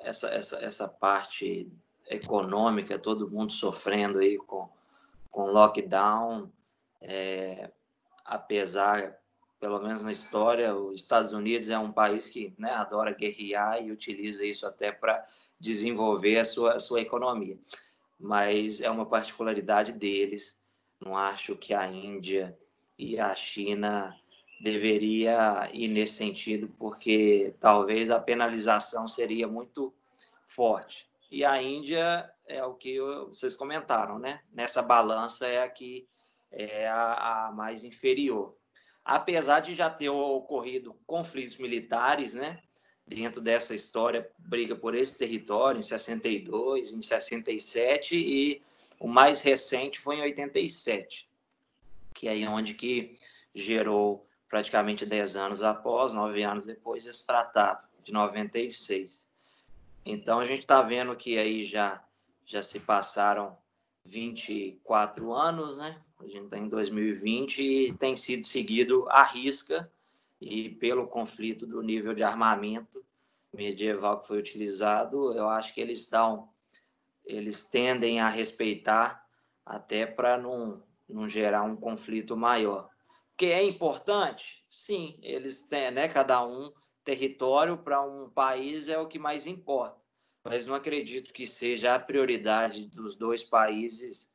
essa, 0.00 0.28
essa, 0.28 0.64
essa 0.64 0.88
parte 0.88 1.70
econômica, 2.08 2.98
todo 2.98 3.30
mundo 3.30 3.52
sofrendo 3.52 4.18
aí 4.18 4.38
com, 4.38 4.68
com 5.30 5.46
lockdown, 5.46 6.50
é, 7.00 7.70
apesar, 8.24 9.18
pelo 9.58 9.80
menos 9.80 10.04
na 10.04 10.12
história, 10.12 10.74
os 10.74 11.00
Estados 11.00 11.32
Unidos 11.32 11.68
é 11.68 11.78
um 11.78 11.92
país 11.92 12.28
que 12.28 12.54
né, 12.58 12.70
adora 12.72 13.14
guerrear 13.14 13.82
e 13.82 13.90
utiliza 13.90 14.44
isso 14.44 14.66
até 14.66 14.92
para 14.92 15.24
desenvolver 15.58 16.38
a 16.38 16.44
sua, 16.44 16.74
a 16.74 16.78
sua 16.78 17.00
economia. 17.00 17.58
Mas 18.18 18.80
é 18.80 18.88
uma 18.88 19.06
particularidade 19.06 19.92
deles 19.92 20.61
não 21.04 21.16
acho 21.16 21.56
que 21.56 21.74
a 21.74 21.86
Índia 21.90 22.56
e 22.96 23.18
a 23.18 23.34
China 23.34 24.16
deveria 24.60 25.68
ir 25.72 25.88
nesse 25.88 26.14
sentido, 26.14 26.72
porque 26.78 27.54
talvez 27.60 28.10
a 28.10 28.20
penalização 28.20 29.08
seria 29.08 29.48
muito 29.48 29.92
forte. 30.46 31.10
E 31.30 31.44
a 31.44 31.60
Índia 31.60 32.30
é 32.46 32.64
o 32.64 32.74
que 32.74 33.00
vocês 33.00 33.56
comentaram, 33.56 34.18
né? 34.18 34.40
Nessa 34.52 34.82
balança 34.82 35.48
é 35.48 35.62
a 35.62 35.68
que 35.68 36.06
é 36.52 36.86
a, 36.86 37.46
a 37.48 37.52
mais 37.52 37.82
inferior. 37.82 38.54
Apesar 39.04 39.60
de 39.60 39.74
já 39.74 39.90
ter 39.90 40.10
ocorrido 40.10 40.94
conflitos 41.06 41.56
militares, 41.56 42.34
né? 42.34 42.60
Dentro 43.04 43.40
dessa 43.40 43.74
história, 43.74 44.30
briga 44.38 44.76
por 44.76 44.94
esse 44.94 45.18
território 45.18 45.80
em 45.80 45.82
62, 45.82 46.92
em 46.92 47.02
67 47.02 48.16
e 48.16 48.62
o 49.02 49.08
mais 49.08 49.40
recente 49.40 49.98
foi 49.98 50.18
em 50.18 50.22
87, 50.22 51.28
que 52.14 52.28
é 52.28 52.48
onde 52.48 52.72
que 52.72 53.18
gerou 53.52 54.24
praticamente 54.48 55.04
10 55.04 55.34
anos 55.34 55.60
após, 55.60 56.14
9 56.14 56.40
anos 56.44 56.66
depois, 56.66 57.04
esse 57.04 57.26
tratado 57.26 57.84
de 58.04 58.12
96. 58.12 59.28
Então 60.06 60.38
a 60.38 60.44
gente 60.44 60.60
está 60.60 60.80
vendo 60.82 61.16
que 61.16 61.36
aí 61.36 61.64
já, 61.64 62.00
já 62.46 62.62
se 62.62 62.78
passaram 62.78 63.58
24 64.04 65.34
anos, 65.34 65.78
né? 65.78 66.00
A 66.20 66.28
gente 66.28 66.44
está 66.44 66.58
em 66.58 66.68
2020 66.68 67.60
e 67.60 67.92
tem 67.94 68.14
sido 68.14 68.46
seguido 68.46 69.08
à 69.10 69.24
risca 69.24 69.90
e 70.40 70.68
pelo 70.68 71.08
conflito 71.08 71.66
do 71.66 71.82
nível 71.82 72.14
de 72.14 72.22
armamento 72.22 73.04
medieval 73.52 74.20
que 74.20 74.28
foi 74.28 74.38
utilizado, 74.38 75.36
eu 75.36 75.48
acho 75.48 75.74
que 75.74 75.80
eles 75.80 76.02
estão 76.02 76.51
eles 77.24 77.68
tendem 77.68 78.20
a 78.20 78.28
respeitar 78.28 79.24
até 79.64 80.06
para 80.06 80.36
não, 80.38 80.82
não 81.08 81.28
gerar 81.28 81.62
um 81.62 81.76
conflito 81.76 82.36
maior. 82.36 82.88
Que 83.36 83.46
é 83.46 83.62
importante? 83.64 84.64
Sim, 84.68 85.18
eles 85.22 85.66
têm, 85.66 85.90
né? 85.90 86.08
Cada 86.08 86.44
um 86.46 86.72
território 87.04 87.78
para 87.78 88.02
um 88.02 88.28
país 88.28 88.88
é 88.88 88.98
o 88.98 89.08
que 89.08 89.18
mais 89.18 89.46
importa. 89.46 90.00
Mas 90.44 90.66
não 90.66 90.74
acredito 90.74 91.32
que 91.32 91.46
seja 91.46 91.94
a 91.94 92.00
prioridade 92.00 92.86
dos 92.86 93.16
dois 93.16 93.44
países 93.44 94.32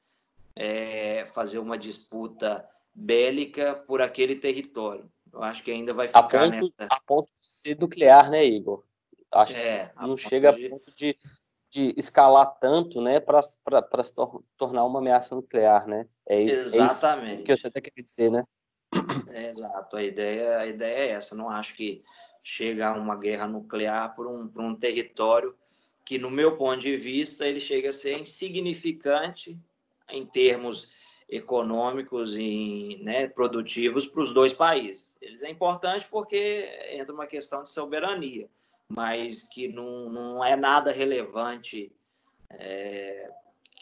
é, 0.55 1.27
fazer 1.33 1.59
uma 1.59 1.77
disputa 1.77 2.67
bélica 2.93 3.75
por 3.75 4.01
aquele 4.01 4.35
território. 4.35 5.11
Eu 5.31 5.43
acho 5.43 5.63
que 5.63 5.71
ainda 5.71 5.93
vai 5.93 6.07
ficar 6.07 6.19
a 6.19 6.23
ponto, 6.23 6.73
nessa... 6.79 6.93
A 6.93 6.99
ponto 7.01 7.33
de 7.39 7.47
ser 7.47 7.77
nuclear, 7.77 8.29
né, 8.31 8.43
Igor? 8.45 8.83
Acho 9.31 9.55
é, 9.55 9.87
que 9.87 10.01
não 10.01 10.17
chega 10.17 10.53
de... 10.53 10.65
a 10.65 10.69
ponto 10.69 10.95
de 10.95 11.17
de 11.69 11.93
escalar 11.97 12.57
tanto, 12.59 13.01
né, 13.01 13.19
para 13.19 13.41
se 13.41 14.15
tor 14.15 14.43
tornar 14.57 14.85
uma 14.85 14.99
ameaça 14.99 15.35
nuclear, 15.35 15.87
né? 15.87 16.07
É 16.27 16.41
isso, 16.41 16.75
Exatamente. 16.75 17.29
É 17.29 17.35
isso 17.35 17.43
que 17.43 17.57
você 17.57 17.67
até 17.67 17.81
quer 17.81 18.01
dizer, 18.01 18.31
né? 18.31 18.43
É, 19.29 19.49
exato, 19.49 19.97
a 19.97 20.03
ideia, 20.03 20.59
a 20.59 20.65
ideia 20.65 20.97
é 20.97 21.09
essa. 21.11 21.35
Não 21.35 21.49
acho 21.49 21.75
que 21.75 22.03
chega 22.43 22.87
a 22.87 22.93
uma 22.93 23.15
guerra 23.17 23.47
nuclear 23.47 24.15
por 24.15 24.27
um, 24.27 24.47
por 24.47 24.61
um 24.61 24.75
território 24.75 25.55
que, 26.05 26.17
no 26.17 26.31
meu 26.31 26.55
ponto 26.55 26.79
de 26.79 26.95
vista, 26.95 27.45
ele 27.45 27.59
chega 27.59 27.89
a 27.89 27.93
ser 27.93 28.17
insignificante 28.17 29.59
em 30.09 30.25
termos 30.25 30.93
econômicos 31.27 32.37
e 32.37 32.97
né, 33.03 33.27
produtivos 33.27 34.07
para 34.07 34.21
os 34.21 34.33
dois 34.33 34.53
países. 34.53 35.17
Eles 35.21 35.43
é 35.43 35.49
importante 35.49 36.07
porque 36.09 36.69
entra 36.91 37.13
uma 37.13 37.27
questão 37.27 37.63
de 37.63 37.69
soberania 37.69 38.49
mas 38.87 39.43
que 39.43 39.67
não, 39.67 40.09
não 40.09 40.43
é 40.43 40.55
nada 40.55 40.91
relevante 40.91 41.91
é, 42.49 43.29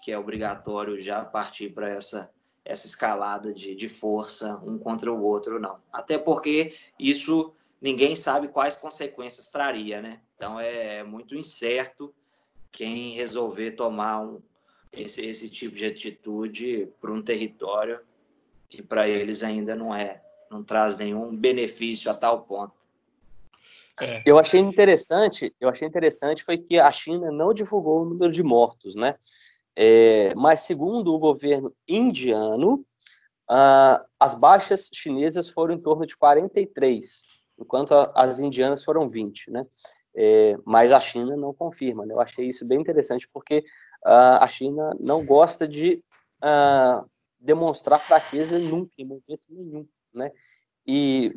que 0.04 0.12
é 0.12 0.18
obrigatório 0.18 1.00
já 1.00 1.24
partir 1.24 1.70
para 1.70 1.89
essa, 1.89 2.32
essa 2.63 2.88
escalada 2.88 3.54
de, 3.54 3.76
de 3.76 3.88
força 3.88 4.58
um 4.63 4.78
contra 4.78 5.12
o 5.12 5.24
outro, 5.24 5.60
não. 5.60 5.80
Até 5.91 6.18
porque 6.18 6.76
isso 7.00 7.54
ninguém 7.82 8.15
sabe 8.15 8.48
quais 8.48 8.76
consequências 8.76 9.50
traria, 9.50 10.02
né? 10.02 10.22
Então 10.36 10.60
é, 10.60 10.98
é 10.98 11.04
muito 11.04 11.36
incerto 11.36 12.13
quem 12.72 13.13
resolver 13.13 13.72
tomar 13.72 14.22
um, 14.22 14.41
esse, 14.91 15.26
esse 15.26 15.50
tipo 15.50 15.76
de 15.76 15.86
atitude 15.86 16.91
para 17.00 17.12
um 17.12 17.22
território 17.22 18.00
que 18.70 18.82
para 18.82 19.08
eles 19.08 19.44
ainda 19.44 19.76
não 19.76 19.94
é, 19.96 20.22
não 20.50 20.63
traz 20.63 20.98
nenhum 20.98 21.36
benefício 21.36 22.10
a 22.10 22.13
tal 22.13 22.41
ponto. 22.41 22.74
É. 24.01 24.21
Eu 24.25 24.38
achei 24.38 24.60
interessante, 24.60 25.55
eu 25.60 25.69
achei 25.69 25.88
interessante 25.88 26.43
foi 26.43 26.58
que 26.58 26.77
a 26.77 26.91
China 26.91 27.31
não 27.31 27.53
divulgou 27.53 28.01
o 28.01 28.05
número 28.05 28.31
de 28.31 28.43
mortos, 28.43 28.95
né? 28.95 29.15
É, 29.75 30.34
mas, 30.36 30.62
segundo 30.62 31.13
o 31.13 31.19
governo 31.19 31.73
indiano, 31.88 32.86
uh, 33.49 34.05
as 34.19 34.36
baixas 34.36 34.89
chinesas 34.93 35.49
foram 35.49 35.75
em 35.75 35.81
torno 35.81 36.05
de 36.05 36.15
43, 36.15 37.23
enquanto 37.60 37.93
a, 37.93 38.12
as 38.15 38.39
indianas 38.39 38.84
foram 38.84 39.10
20, 39.10 39.51
né? 39.51 39.65
É, 40.17 40.55
mas 40.65 40.93
a 40.93 40.99
China 40.99 41.36
não 41.36 41.53
confirma. 41.53 42.05
Né? 42.05 42.13
Eu 42.13 42.21
achei 42.21 42.47
isso 42.47 42.65
bem 42.65 42.79
interessante 42.79 43.27
porque 43.34 43.60
uh, 44.05 44.39
a 44.39 44.47
China 44.47 44.95
não 44.97 45.25
gosta 45.25 45.67
de 45.67 46.01
uh, 46.41 47.05
demonstrar 47.38 47.99
fraqueza 47.99 48.58
nunca, 48.58 48.93
em 48.97 49.05
momento 49.05 49.47
nenhum. 49.49 49.86
Né? 50.13 50.31
E, 50.88 51.34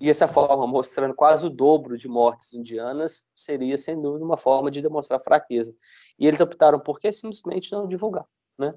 e 0.00 0.10
essa 0.10 0.28
forma, 0.28 0.66
mostrando 0.66 1.14
quase 1.14 1.46
o 1.46 1.50
dobro 1.50 1.96
de 1.96 2.08
mortes 2.08 2.52
indianas, 2.52 3.28
seria, 3.34 3.78
sem 3.78 4.00
dúvida, 4.00 4.24
uma 4.24 4.36
forma 4.36 4.70
de 4.70 4.82
demonstrar 4.82 5.20
fraqueza. 5.20 5.74
E 6.18 6.26
eles 6.26 6.40
optaram 6.40 6.78
por 6.78 6.98
que 6.98 7.12
simplesmente 7.12 7.72
não 7.72 7.88
divulgar, 7.88 8.26
né? 8.58 8.74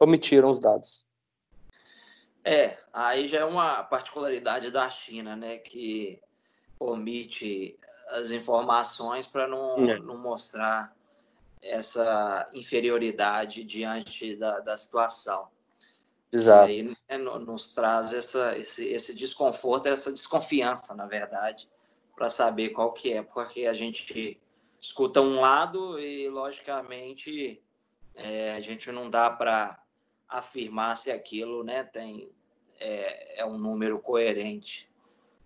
omitiram 0.00 0.50
os 0.50 0.58
dados. 0.58 1.04
É, 2.44 2.78
aí 2.92 3.28
já 3.28 3.40
é 3.40 3.44
uma 3.44 3.82
particularidade 3.82 4.70
da 4.70 4.88
China, 4.88 5.36
né, 5.36 5.58
que 5.58 6.20
omite 6.78 7.78
as 8.08 8.30
informações 8.30 9.26
para 9.26 9.46
não, 9.46 9.90
é. 9.90 9.98
não 9.98 10.16
mostrar 10.16 10.94
essa 11.62 12.48
inferioridade 12.54 13.62
diante 13.64 14.34
da, 14.36 14.60
da 14.60 14.76
situação. 14.76 15.48
Exato. 16.32 16.70
E 16.70 16.80
aí 16.80 16.84
né, 17.08 17.18
nos 17.18 17.74
traz 17.74 18.12
essa, 18.12 18.56
esse, 18.56 18.88
esse 18.88 19.14
desconforto, 19.14 19.86
essa 19.86 20.12
desconfiança, 20.12 20.94
na 20.94 21.06
verdade, 21.06 21.68
para 22.14 22.30
saber 22.30 22.70
qual 22.70 22.92
que 22.92 23.12
é, 23.12 23.22
porque 23.22 23.66
a 23.66 23.72
gente 23.72 24.40
escuta 24.80 25.20
um 25.20 25.40
lado 25.40 25.98
e, 25.98 26.28
logicamente, 26.28 27.60
é, 28.14 28.52
a 28.52 28.60
gente 28.60 28.90
não 28.92 29.10
dá 29.10 29.28
para 29.28 29.82
afirmar 30.28 30.96
se 30.96 31.10
aquilo 31.10 31.64
né, 31.64 31.82
tem, 31.82 32.30
é, 32.78 33.40
é 33.40 33.44
um 33.44 33.58
número 33.58 33.98
coerente. 33.98 34.88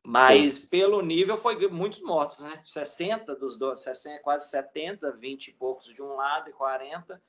Mas 0.07 0.55
Sim. 0.55 0.67
pelo 0.67 1.01
nível 1.01 1.39
foi 1.39 1.67
muitos 1.69 2.03
mortos, 2.03 2.41
né? 2.41 2.61
60 2.63 3.35
dos 3.37 3.57
dois, 3.57 3.81
60, 3.81 4.21
quase 4.23 4.51
70, 4.51 5.13
20 5.13 5.49
e 5.49 5.53
poucos 5.55 5.87
de 5.87 6.03
um 6.03 6.15
lado 6.15 6.51
e 6.51 6.53
40. 6.53 7.23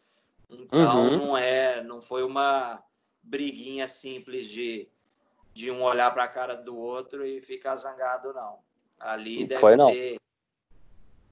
Então 0.49 1.05
uhum. 1.05 1.17
não 1.17 1.37
é, 1.37 1.81
não 1.81 2.01
foi 2.01 2.21
uma 2.21 2.83
briguinha 3.25 3.87
simples 3.87 4.47
de, 4.49 4.87
de 5.53 5.71
um 5.71 5.81
olhar 5.81 6.11
para 6.11 6.23
a 6.23 6.27
cara 6.27 6.55
do 6.55 6.77
outro 6.77 7.25
e 7.25 7.41
ficar 7.41 7.75
zangado, 7.75 8.33
não. 8.33 8.59
Ali 8.99 9.41
não 9.41 9.47
deve 9.47 9.61
foi, 9.61 9.75
não. 9.75 9.91
ter 9.91 10.17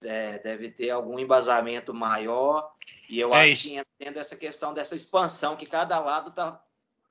é, 0.02 0.38
deve 0.40 0.70
ter 0.70 0.90
algum 0.90 1.18
embasamento 1.18 1.94
maior 1.94 2.74
e 3.08 3.20
eu 3.20 3.34
é 3.34 3.52
acho 3.52 3.70
que 3.70 3.76
entendo 3.76 4.18
essa 4.18 4.36
questão 4.36 4.74
dessa 4.74 4.96
expansão 4.96 5.56
que 5.56 5.66
cada 5.66 5.98
lado 6.00 6.30
está 6.30 6.62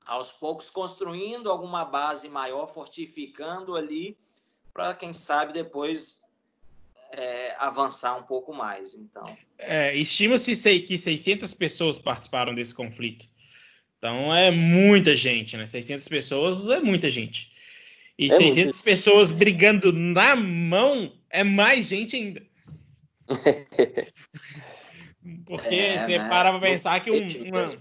aos 0.05 0.31
poucos 0.31 0.69
construindo 0.69 1.49
alguma 1.49 1.85
base 1.85 2.29
maior, 2.29 2.67
fortificando 2.67 3.75
ali 3.75 4.17
para 4.73 4.93
quem 4.93 5.13
sabe 5.13 5.53
depois 5.53 6.21
é, 7.11 7.55
avançar 7.57 8.17
um 8.17 8.23
pouco 8.23 8.53
mais. 8.53 8.95
Então, 8.95 9.25
é, 9.57 9.95
estima-se 9.95 10.81
que 10.81 10.97
600 10.97 11.53
pessoas 11.53 11.97
participaram 11.97 12.53
desse 12.53 12.73
conflito. 12.73 13.25
Então 14.03 14.35
é 14.35 14.51
muita 14.51 15.15
gente, 15.15 15.55
né? 15.55 15.65
600 15.65 16.05
pessoas 16.09 16.67
é 16.67 16.81
muita 16.81 17.09
gente. 17.09 17.49
E 18.19 18.25
é 18.25 18.31
600 18.31 18.57
muito. 18.57 18.83
pessoas 18.83 19.31
brigando 19.31 19.93
na 19.93 20.35
mão 20.35 21.13
é 21.29 21.41
mais 21.41 21.85
gente 21.85 22.13
ainda. 22.13 22.43
Porque 25.45 25.75
é, 25.75 25.99
você 25.99 26.17
né? 26.17 26.27
para 26.27 26.51
pra 26.51 26.59
pensar 26.59 26.99
que 26.99 27.09
um, 27.09 27.25
uma, 27.47 27.77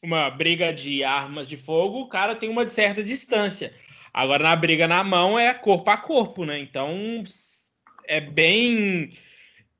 uma 0.00 0.30
briga 0.30 0.72
de 0.72 1.02
armas 1.02 1.48
de 1.48 1.56
fogo, 1.56 2.02
o 2.02 2.08
cara 2.08 2.36
tem 2.36 2.48
uma 2.48 2.68
certa 2.68 3.02
distância. 3.02 3.74
Agora, 4.14 4.44
na 4.44 4.54
briga 4.54 4.86
na 4.86 5.02
mão 5.02 5.36
é 5.36 5.52
corpo 5.52 5.90
a 5.90 5.96
corpo, 5.96 6.44
né? 6.44 6.60
Então, 6.60 7.24
é 8.06 8.20
bem. 8.20 9.10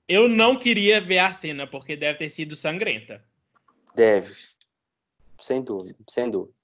Eu 0.09 0.29
não 0.29 0.59
queria 0.59 1.01
ver 1.01 1.19
a 1.19 1.33
cena, 1.33 1.65
porque 1.65 1.95
deve 1.95 2.19
ter 2.19 2.29
sido 2.29 2.57
sangrenta. 2.57 3.23
Deve. 3.95 4.50
Sem 5.40 5.62
dúvida, 5.62 5.98
sem 6.09 6.31
dúvida. 6.31 6.55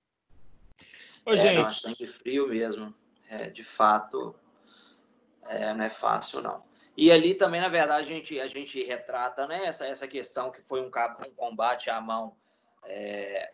Ô, 1.24 1.32
é, 1.32 1.36
gente. 1.36 1.74
sangue 1.74 2.06
frio 2.06 2.48
mesmo. 2.48 2.94
É, 3.28 3.50
de 3.50 3.64
fato, 3.64 4.34
é, 5.48 5.74
não 5.74 5.84
é 5.84 5.90
fácil, 5.90 6.40
não. 6.40 6.62
E 6.96 7.10
ali 7.12 7.34
também, 7.34 7.60
na 7.60 7.68
verdade, 7.68 8.04
a 8.04 8.14
gente, 8.14 8.40
a 8.40 8.46
gente 8.46 8.82
retrata 8.84 9.46
né, 9.46 9.64
essa, 9.64 9.86
essa 9.86 10.08
questão 10.08 10.50
que 10.50 10.62
foi 10.62 10.80
um, 10.80 10.86
um 10.86 11.34
combate 11.34 11.90
à 11.90 12.00
mão 12.00 12.36
é, 12.84 13.52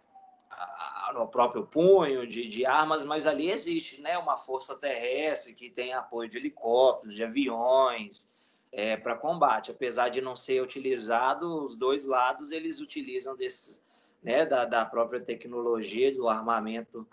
no 1.14 1.26
próprio 1.26 1.66
punho 1.66 2.26
de, 2.26 2.48
de, 2.48 2.64
armas, 2.64 3.04
mas 3.04 3.26
ali 3.26 3.50
existe 3.50 4.00
né, 4.00 4.16
uma 4.16 4.36
força 4.36 4.78
terrestre 4.78 5.54
que 5.54 5.70
tem 5.70 5.92
apoio 5.92 6.30
de 6.30 6.36
helicópteros, 6.36 7.16
de 7.16 7.24
aviões 7.24 8.30
é, 8.70 8.96
para 8.96 9.16
combate. 9.16 9.70
Apesar 9.70 10.08
de 10.08 10.20
não 10.20 10.36
ser 10.36 10.62
utilizado, 10.62 11.66
os 11.66 11.76
dois 11.76 12.04
lados 12.04 12.52
eles 12.52 12.80
utilizam 12.80 13.36
desse, 13.36 13.82
né, 14.22 14.46
da, 14.46 14.64
da 14.64 14.84
própria 14.84 15.20
tecnologia, 15.20 16.14
do 16.14 16.28
armamento 16.28 17.06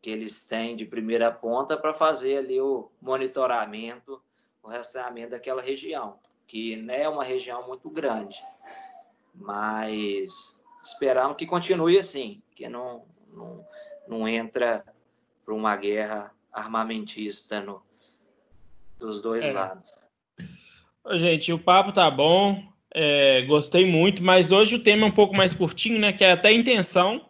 que 0.00 0.10
eles 0.10 0.46
têm 0.46 0.76
de 0.76 0.84
primeira 0.84 1.30
ponta 1.30 1.76
para 1.76 1.92
fazer 1.92 2.38
ali 2.38 2.60
o 2.60 2.90
monitoramento, 3.00 4.22
o 4.62 4.68
rastreamento 4.68 5.30
daquela 5.30 5.62
região, 5.62 6.18
que 6.46 6.76
né, 6.76 7.02
é 7.02 7.08
uma 7.08 7.24
região 7.24 7.66
muito 7.66 7.88
grande. 7.90 8.42
Mas 9.34 10.62
esperamos 10.82 11.36
que 11.36 11.46
continue 11.46 11.98
assim, 11.98 12.42
que 12.54 12.68
não, 12.68 13.04
não, 13.32 13.66
não 14.08 14.28
entra 14.28 14.84
para 15.44 15.54
uma 15.54 15.76
guerra 15.76 16.34
armamentista 16.52 17.60
no, 17.60 17.82
dos 18.98 19.20
dois 19.20 19.44
é. 19.44 19.52
lados. 19.52 19.90
Gente, 21.12 21.52
o 21.52 21.58
papo 21.58 21.92
tá 21.92 22.10
bom, 22.10 22.69
é, 22.94 23.42
gostei 23.42 23.86
muito, 23.86 24.22
mas 24.22 24.50
hoje 24.50 24.76
o 24.76 24.80
tema 24.80 25.06
é 25.06 25.08
um 25.08 25.12
pouco 25.12 25.36
mais 25.36 25.54
curtinho, 25.54 25.98
né? 25.98 26.12
Que 26.12 26.24
é 26.24 26.32
até 26.32 26.48
a 26.48 26.52
intenção 26.52 27.24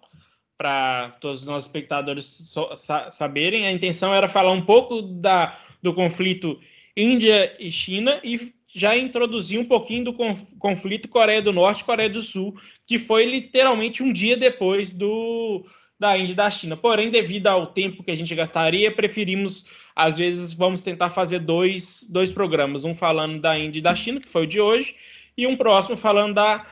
para 0.56 1.16
todos 1.20 1.40
os 1.40 1.46
nossos 1.46 1.66
espectadores 1.66 2.24
so, 2.24 2.76
sa 2.76 3.10
saberem. 3.10 3.66
A 3.66 3.72
intenção 3.72 4.14
era 4.14 4.28
falar 4.28 4.52
um 4.52 4.64
pouco 4.64 5.02
da, 5.02 5.58
do 5.82 5.94
conflito 5.94 6.58
Índia 6.96 7.54
e 7.58 7.70
China 7.70 8.20
e 8.22 8.52
já 8.72 8.96
introduzir 8.96 9.58
um 9.58 9.64
pouquinho 9.64 10.04
do 10.04 10.14
conflito 10.58 11.08
Coreia 11.08 11.42
do 11.42 11.52
Norte 11.52 11.80
e 11.80 11.84
Coreia 11.84 12.08
do 12.08 12.22
Sul, 12.22 12.56
que 12.86 12.98
foi 12.98 13.24
literalmente 13.24 14.02
um 14.02 14.12
dia 14.12 14.36
depois 14.36 14.94
do 14.94 15.66
da 15.98 16.16
Índia 16.16 16.32
e 16.32 16.36
da 16.36 16.50
China. 16.50 16.78
Porém, 16.78 17.10
devido 17.10 17.48
ao 17.48 17.66
tempo 17.66 18.02
que 18.02 18.10
a 18.10 18.14
gente 18.14 18.34
gastaria, 18.34 18.90
preferimos, 18.90 19.66
às 19.94 20.16
vezes, 20.16 20.54
vamos 20.54 20.82
tentar 20.82 21.10
fazer 21.10 21.40
dois, 21.40 22.08
dois 22.10 22.32
programas, 22.32 22.86
um 22.86 22.94
falando 22.94 23.38
da 23.38 23.58
Índia 23.58 23.80
e 23.80 23.82
da 23.82 23.94
China, 23.94 24.18
que 24.18 24.28
foi 24.28 24.44
o 24.44 24.46
de 24.46 24.58
hoje, 24.58 24.94
e 25.36 25.46
um 25.46 25.56
próximo 25.56 25.96
falando 25.96 26.34
da 26.34 26.66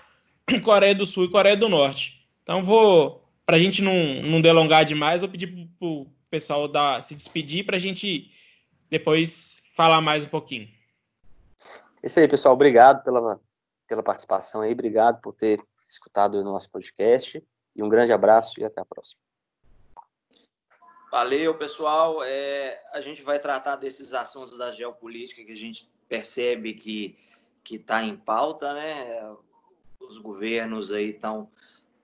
Coreia 0.64 0.94
do 0.94 1.06
Sul 1.06 1.24
e 1.24 1.30
Coreia 1.30 1.56
do 1.56 1.68
Norte. 1.68 2.26
Então, 2.42 2.62
vou, 2.62 3.24
para 3.44 3.56
a 3.56 3.58
gente 3.58 3.82
não, 3.82 4.22
não 4.22 4.40
delongar 4.40 4.84
demais, 4.84 5.20
vou 5.20 5.30
pedir 5.30 5.46
para 5.78 5.86
o 5.86 6.06
pessoal 6.30 6.68
dar, 6.68 7.02
se 7.02 7.14
despedir 7.14 7.64
para 7.64 7.76
a 7.76 7.78
gente 7.78 8.30
depois 8.90 9.62
falar 9.74 10.00
mais 10.00 10.24
um 10.24 10.28
pouquinho. 10.28 10.68
É 12.02 12.06
isso 12.06 12.18
aí, 12.18 12.28
pessoal. 12.28 12.54
Obrigado 12.54 13.02
pela, 13.02 13.40
pela 13.86 14.02
participação 14.02 14.62
aí. 14.62 14.72
Obrigado 14.72 15.20
por 15.20 15.32
ter 15.32 15.60
escutado 15.88 16.36
o 16.36 16.44
nosso 16.44 16.70
podcast. 16.70 17.42
E 17.74 17.82
um 17.82 17.88
grande 17.88 18.12
abraço 18.12 18.60
e 18.60 18.64
até 18.64 18.80
a 18.80 18.84
próxima. 18.84 19.20
Valeu, 21.10 21.56
pessoal. 21.56 22.22
É, 22.22 22.82
a 22.92 23.00
gente 23.00 23.22
vai 23.22 23.38
tratar 23.38 23.76
desses 23.76 24.12
assuntos 24.12 24.58
da 24.58 24.72
geopolítica 24.72 25.44
que 25.44 25.52
a 25.52 25.56
gente 25.56 25.90
percebe 26.08 26.74
que 26.74 27.18
que 27.68 27.76
está 27.76 28.02
em 28.02 28.16
pauta, 28.16 28.72
né? 28.72 29.30
Os 30.00 30.16
governos 30.16 30.90
aí 30.90 31.10
estão 31.10 31.50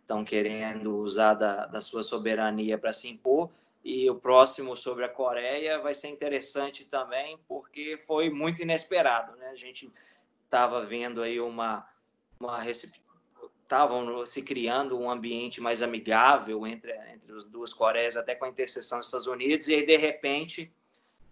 estão 0.02 0.22
querendo 0.22 0.98
usar 0.98 1.32
da, 1.32 1.64
da 1.64 1.80
sua 1.80 2.02
soberania 2.02 2.76
para 2.76 2.92
se 2.92 3.08
impor 3.08 3.50
e 3.82 4.10
o 4.10 4.16
próximo 4.16 4.76
sobre 4.76 5.06
a 5.06 5.08
Coreia 5.08 5.78
vai 5.78 5.94
ser 5.94 6.08
interessante 6.08 6.84
também, 6.84 7.38
porque 7.48 7.96
foi 8.06 8.28
muito 8.28 8.60
inesperado, 8.60 9.34
né? 9.36 9.48
A 9.48 9.56
gente 9.56 9.90
estava 10.44 10.84
vendo 10.84 11.22
aí 11.22 11.40
uma, 11.40 11.88
uma 12.38 12.58
estavam 13.62 14.26
se 14.26 14.42
criando 14.42 15.00
um 15.00 15.10
ambiente 15.10 15.62
mais 15.62 15.82
amigável 15.82 16.66
entre, 16.66 16.92
entre 17.08 17.34
as 17.34 17.46
duas 17.46 17.72
Coreias, 17.72 18.18
até 18.18 18.34
com 18.34 18.44
a 18.44 18.50
interseção 18.50 18.98
dos 18.98 19.08
Estados 19.08 19.26
Unidos, 19.26 19.66
e 19.68 19.74
aí, 19.74 19.86
de 19.86 19.96
repente, 19.96 20.70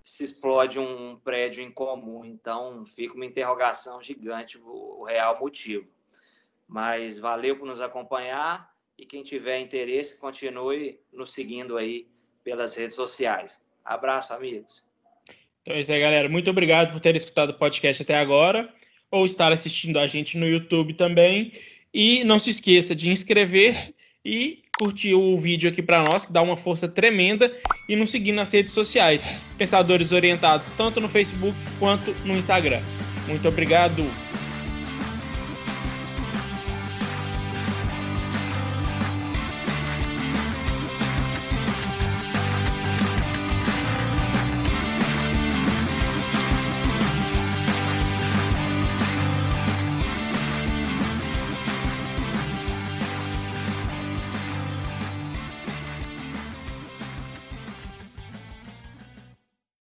se 0.04 0.24
explode 0.24 0.78
um 0.78 1.16
prédio 1.16 1.62
em 1.62 1.70
comum. 1.70 2.24
Então, 2.24 2.84
fica 2.86 3.14
uma 3.14 3.26
interrogação 3.26 4.02
gigante 4.02 4.58
o, 4.58 5.04
real 5.04 5.38
motivo. 5.38 5.86
Mas 6.66 7.18
valeu 7.18 7.56
por 7.56 7.66
nos 7.66 7.80
acompanhar 7.80 8.72
e 8.98 9.04
quem 9.04 9.22
tiver 9.22 9.58
interesse, 9.60 10.18
continue 10.18 10.98
nos 11.12 11.32
seguindo 11.32 11.76
aí 11.76 12.06
pelas 12.44 12.76
redes 12.76 12.96
sociais. 12.96 13.60
Abraço, 13.84 14.32
amigos. 14.32 14.84
Então 15.62 15.74
é 15.74 15.80
isso 15.80 15.92
aí, 15.92 16.00
galera. 16.00 16.28
Muito 16.28 16.50
obrigado 16.50 16.92
por 16.92 17.00
ter 17.00 17.14
escutado 17.16 17.50
o 17.50 17.58
podcast 17.58 18.02
até 18.02 18.16
agora, 18.16 18.72
ou 19.10 19.24
estar 19.24 19.52
assistindo 19.52 19.98
a 19.98 20.06
gente 20.06 20.36
no 20.36 20.46
YouTube 20.46 20.94
também. 20.94 21.52
E 21.92 22.24
não 22.24 22.38
se 22.38 22.50
esqueça 22.50 22.94
de 22.94 23.10
inscrever-se 23.10 23.94
e 24.24 24.61
curtir 24.82 25.14
o 25.14 25.38
vídeo 25.38 25.70
aqui 25.70 25.80
para 25.80 26.02
nós, 26.02 26.26
que 26.26 26.32
dá 26.32 26.42
uma 26.42 26.56
força 26.56 26.88
tremenda, 26.88 27.52
e 27.88 27.94
nos 27.94 28.10
seguir 28.10 28.32
nas 28.32 28.52
redes 28.52 28.72
sociais. 28.72 29.40
Pensadores 29.56 30.12
Orientados, 30.12 30.72
tanto 30.72 31.00
no 31.00 31.08
Facebook 31.08 31.56
quanto 31.78 32.14
no 32.24 32.34
Instagram. 32.34 32.82
Muito 33.28 33.46
obrigado. 33.48 34.04